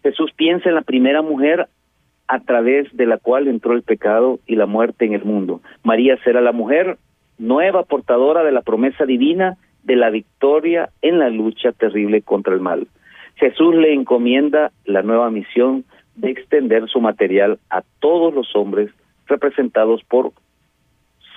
Jesús 0.03 0.33
piensa 0.35 0.69
en 0.69 0.77
la 0.77 0.83
primera 0.83 1.23
mujer 1.23 1.69
a 2.29 2.41
través 2.41 2.87
de 2.97 3.07
la 3.07 3.19
cual 3.19 3.49
entró 3.49 3.73
el 3.73 3.83
pecado 3.83 4.39
y 4.47 4.55
la 4.55 4.67
muerte 4.67 5.05
en 5.05 5.15
el 5.15 5.25
mundo. 5.25 5.61
María 5.83 6.17
será 6.23 6.41
la 6.41 6.53
mujer 6.53 6.97
nueva 7.39 7.83
portadora 7.83 8.45
de 8.45 8.53
la 8.53 8.63
promesa 8.63 9.05
divina 9.05 9.57
de 9.83 9.97
la 9.97 10.11
victoria 10.11 10.91
en 11.03 11.19
la 11.19 11.31
lucha 11.31 11.73
terrible 11.73 12.23
contra 12.23 12.55
el 12.55 12.61
mal. 12.61 12.87
Jesús 13.37 13.75
le 13.75 13.93
encomienda 13.95 14.71
la 14.85 15.03
nueva 15.03 15.31
misión 15.31 15.85
de 16.17 16.31
extender 16.31 16.89
su 16.89 17.01
material 17.01 17.59
a 17.71 17.83
todos 18.01 18.35
los 18.35 18.55
hombres 18.55 18.91
representados 19.27 20.03
por 20.05 20.33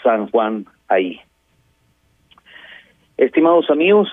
San 0.04 0.28
Juan 0.30 0.66
ahí. 0.88 1.22
Estimados 3.18 3.70
amigos, 3.70 4.10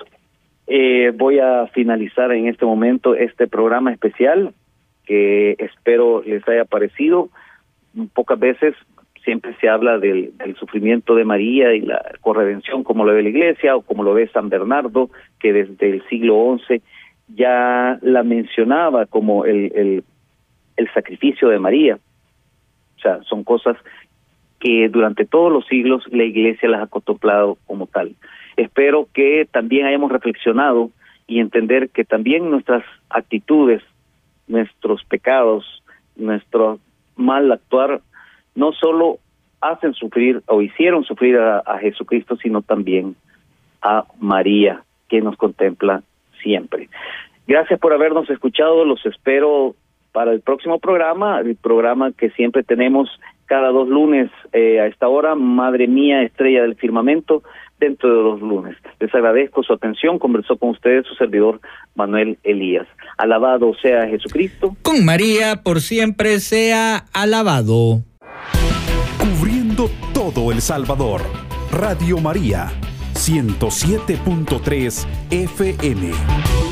eh, 0.67 1.11
voy 1.13 1.39
a 1.39 1.67
finalizar 1.73 2.31
en 2.31 2.47
este 2.47 2.65
momento 2.65 3.15
este 3.15 3.47
programa 3.47 3.91
especial 3.91 4.53
que 5.05 5.55
espero 5.59 6.21
les 6.21 6.47
haya 6.47 6.63
parecido. 6.65 7.29
Pocas 8.13 8.39
veces 8.39 8.75
siempre 9.23 9.55
se 9.59 9.69
habla 9.69 9.97
del, 9.97 10.33
sufrimiento 10.59 11.15
de 11.15 11.25
María 11.25 11.73
y 11.73 11.81
la 11.81 12.01
corredención 12.21 12.83
como 12.83 13.05
lo 13.05 13.13
ve 13.13 13.23
la 13.23 13.29
Iglesia 13.29 13.75
o 13.75 13.81
como 13.81 14.03
lo 14.03 14.13
ve 14.13 14.27
San 14.27 14.49
Bernardo, 14.49 15.09
que 15.39 15.53
desde 15.53 15.89
el 15.89 16.03
siglo 16.07 16.57
XI 16.67 16.81
ya 17.35 17.97
la 18.01 18.23
mencionaba 18.23 19.05
como 19.05 19.45
el, 19.45 19.71
el, 19.75 20.03
el 20.77 20.93
sacrificio 20.93 21.49
de 21.49 21.59
María. 21.59 21.99
O 22.97 22.99
sea, 22.99 23.21
son 23.23 23.43
cosas 23.43 23.77
que 24.59 24.89
durante 24.89 25.25
todos 25.25 25.51
los 25.51 25.65
siglos 25.67 26.03
la 26.11 26.23
Iglesia 26.23 26.69
las 26.69 26.83
ha 26.83 26.87
contemplado 26.87 27.57
como 27.65 27.87
tal. 27.87 28.15
Espero 28.57 29.07
que 29.13 29.47
también 29.51 29.87
hayamos 29.87 30.11
reflexionado 30.11 30.91
y 31.27 31.39
entender 31.39 31.89
que 31.89 32.03
también 32.03 32.49
nuestras 32.49 32.83
actitudes, 33.09 33.81
nuestros 34.47 35.03
pecados, 35.05 35.83
nuestro 36.15 36.79
mal 37.15 37.51
actuar, 37.51 38.01
no 38.55 38.71
solo 38.73 39.19
hacen 39.61 39.93
sufrir 39.93 40.41
o 40.47 40.61
hicieron 40.61 41.03
sufrir 41.03 41.37
a, 41.37 41.77
Jesucristo, 41.79 42.35
sino 42.37 42.61
también 42.61 43.15
a 43.81 44.05
María, 44.19 44.83
que 45.07 45.21
nos 45.21 45.37
contempla 45.37 46.01
siempre. 46.41 46.89
Gracias 47.47 47.79
por 47.79 47.93
habernos 47.93 48.29
escuchado, 48.29 48.85
los 48.85 49.05
espero 49.05 49.75
para 50.11 50.31
el 50.31 50.41
próximo 50.41 50.79
programa, 50.79 51.39
el 51.39 51.55
programa 51.55 52.11
que 52.11 52.31
siempre 52.31 52.63
tenemos 52.63 53.09
cada 53.45 53.69
dos 53.69 53.87
lunes 53.87 54.29
eh, 54.53 54.79
a 54.79 54.87
esta 54.87 55.07
hora, 55.07 55.35
Madre 55.35 55.87
Mía, 55.87 56.23
Estrella 56.23 56.61
del 56.61 56.75
Firmamento, 56.75 57.43
dentro 57.79 58.09
de 58.09 58.23
los 58.23 58.41
lunes. 58.41 58.77
Les 58.99 59.13
agradezco 59.13 59.63
su 59.63 59.73
atención, 59.73 60.19
conversó 60.19 60.55
con 60.57 60.69
ustedes 60.69 61.05
su 61.05 61.15
servidor 61.15 61.59
Manuel 61.95 62.37
Elías. 62.43 62.87
Alabado 63.17 63.73
sea 63.81 64.07
Jesucristo. 64.07 64.75
Con 64.81 65.03
María 65.03 65.63
por 65.63 65.81
siempre 65.81 66.39
sea 66.39 67.05
alabado. 67.13 68.03
Cubriendo 69.21 69.87
todo 70.15 70.51
El 70.51 70.63
Salvador, 70.63 71.21
Radio 71.71 72.17
María, 72.17 72.71
107.3 73.13 75.05
FM. 75.29 76.70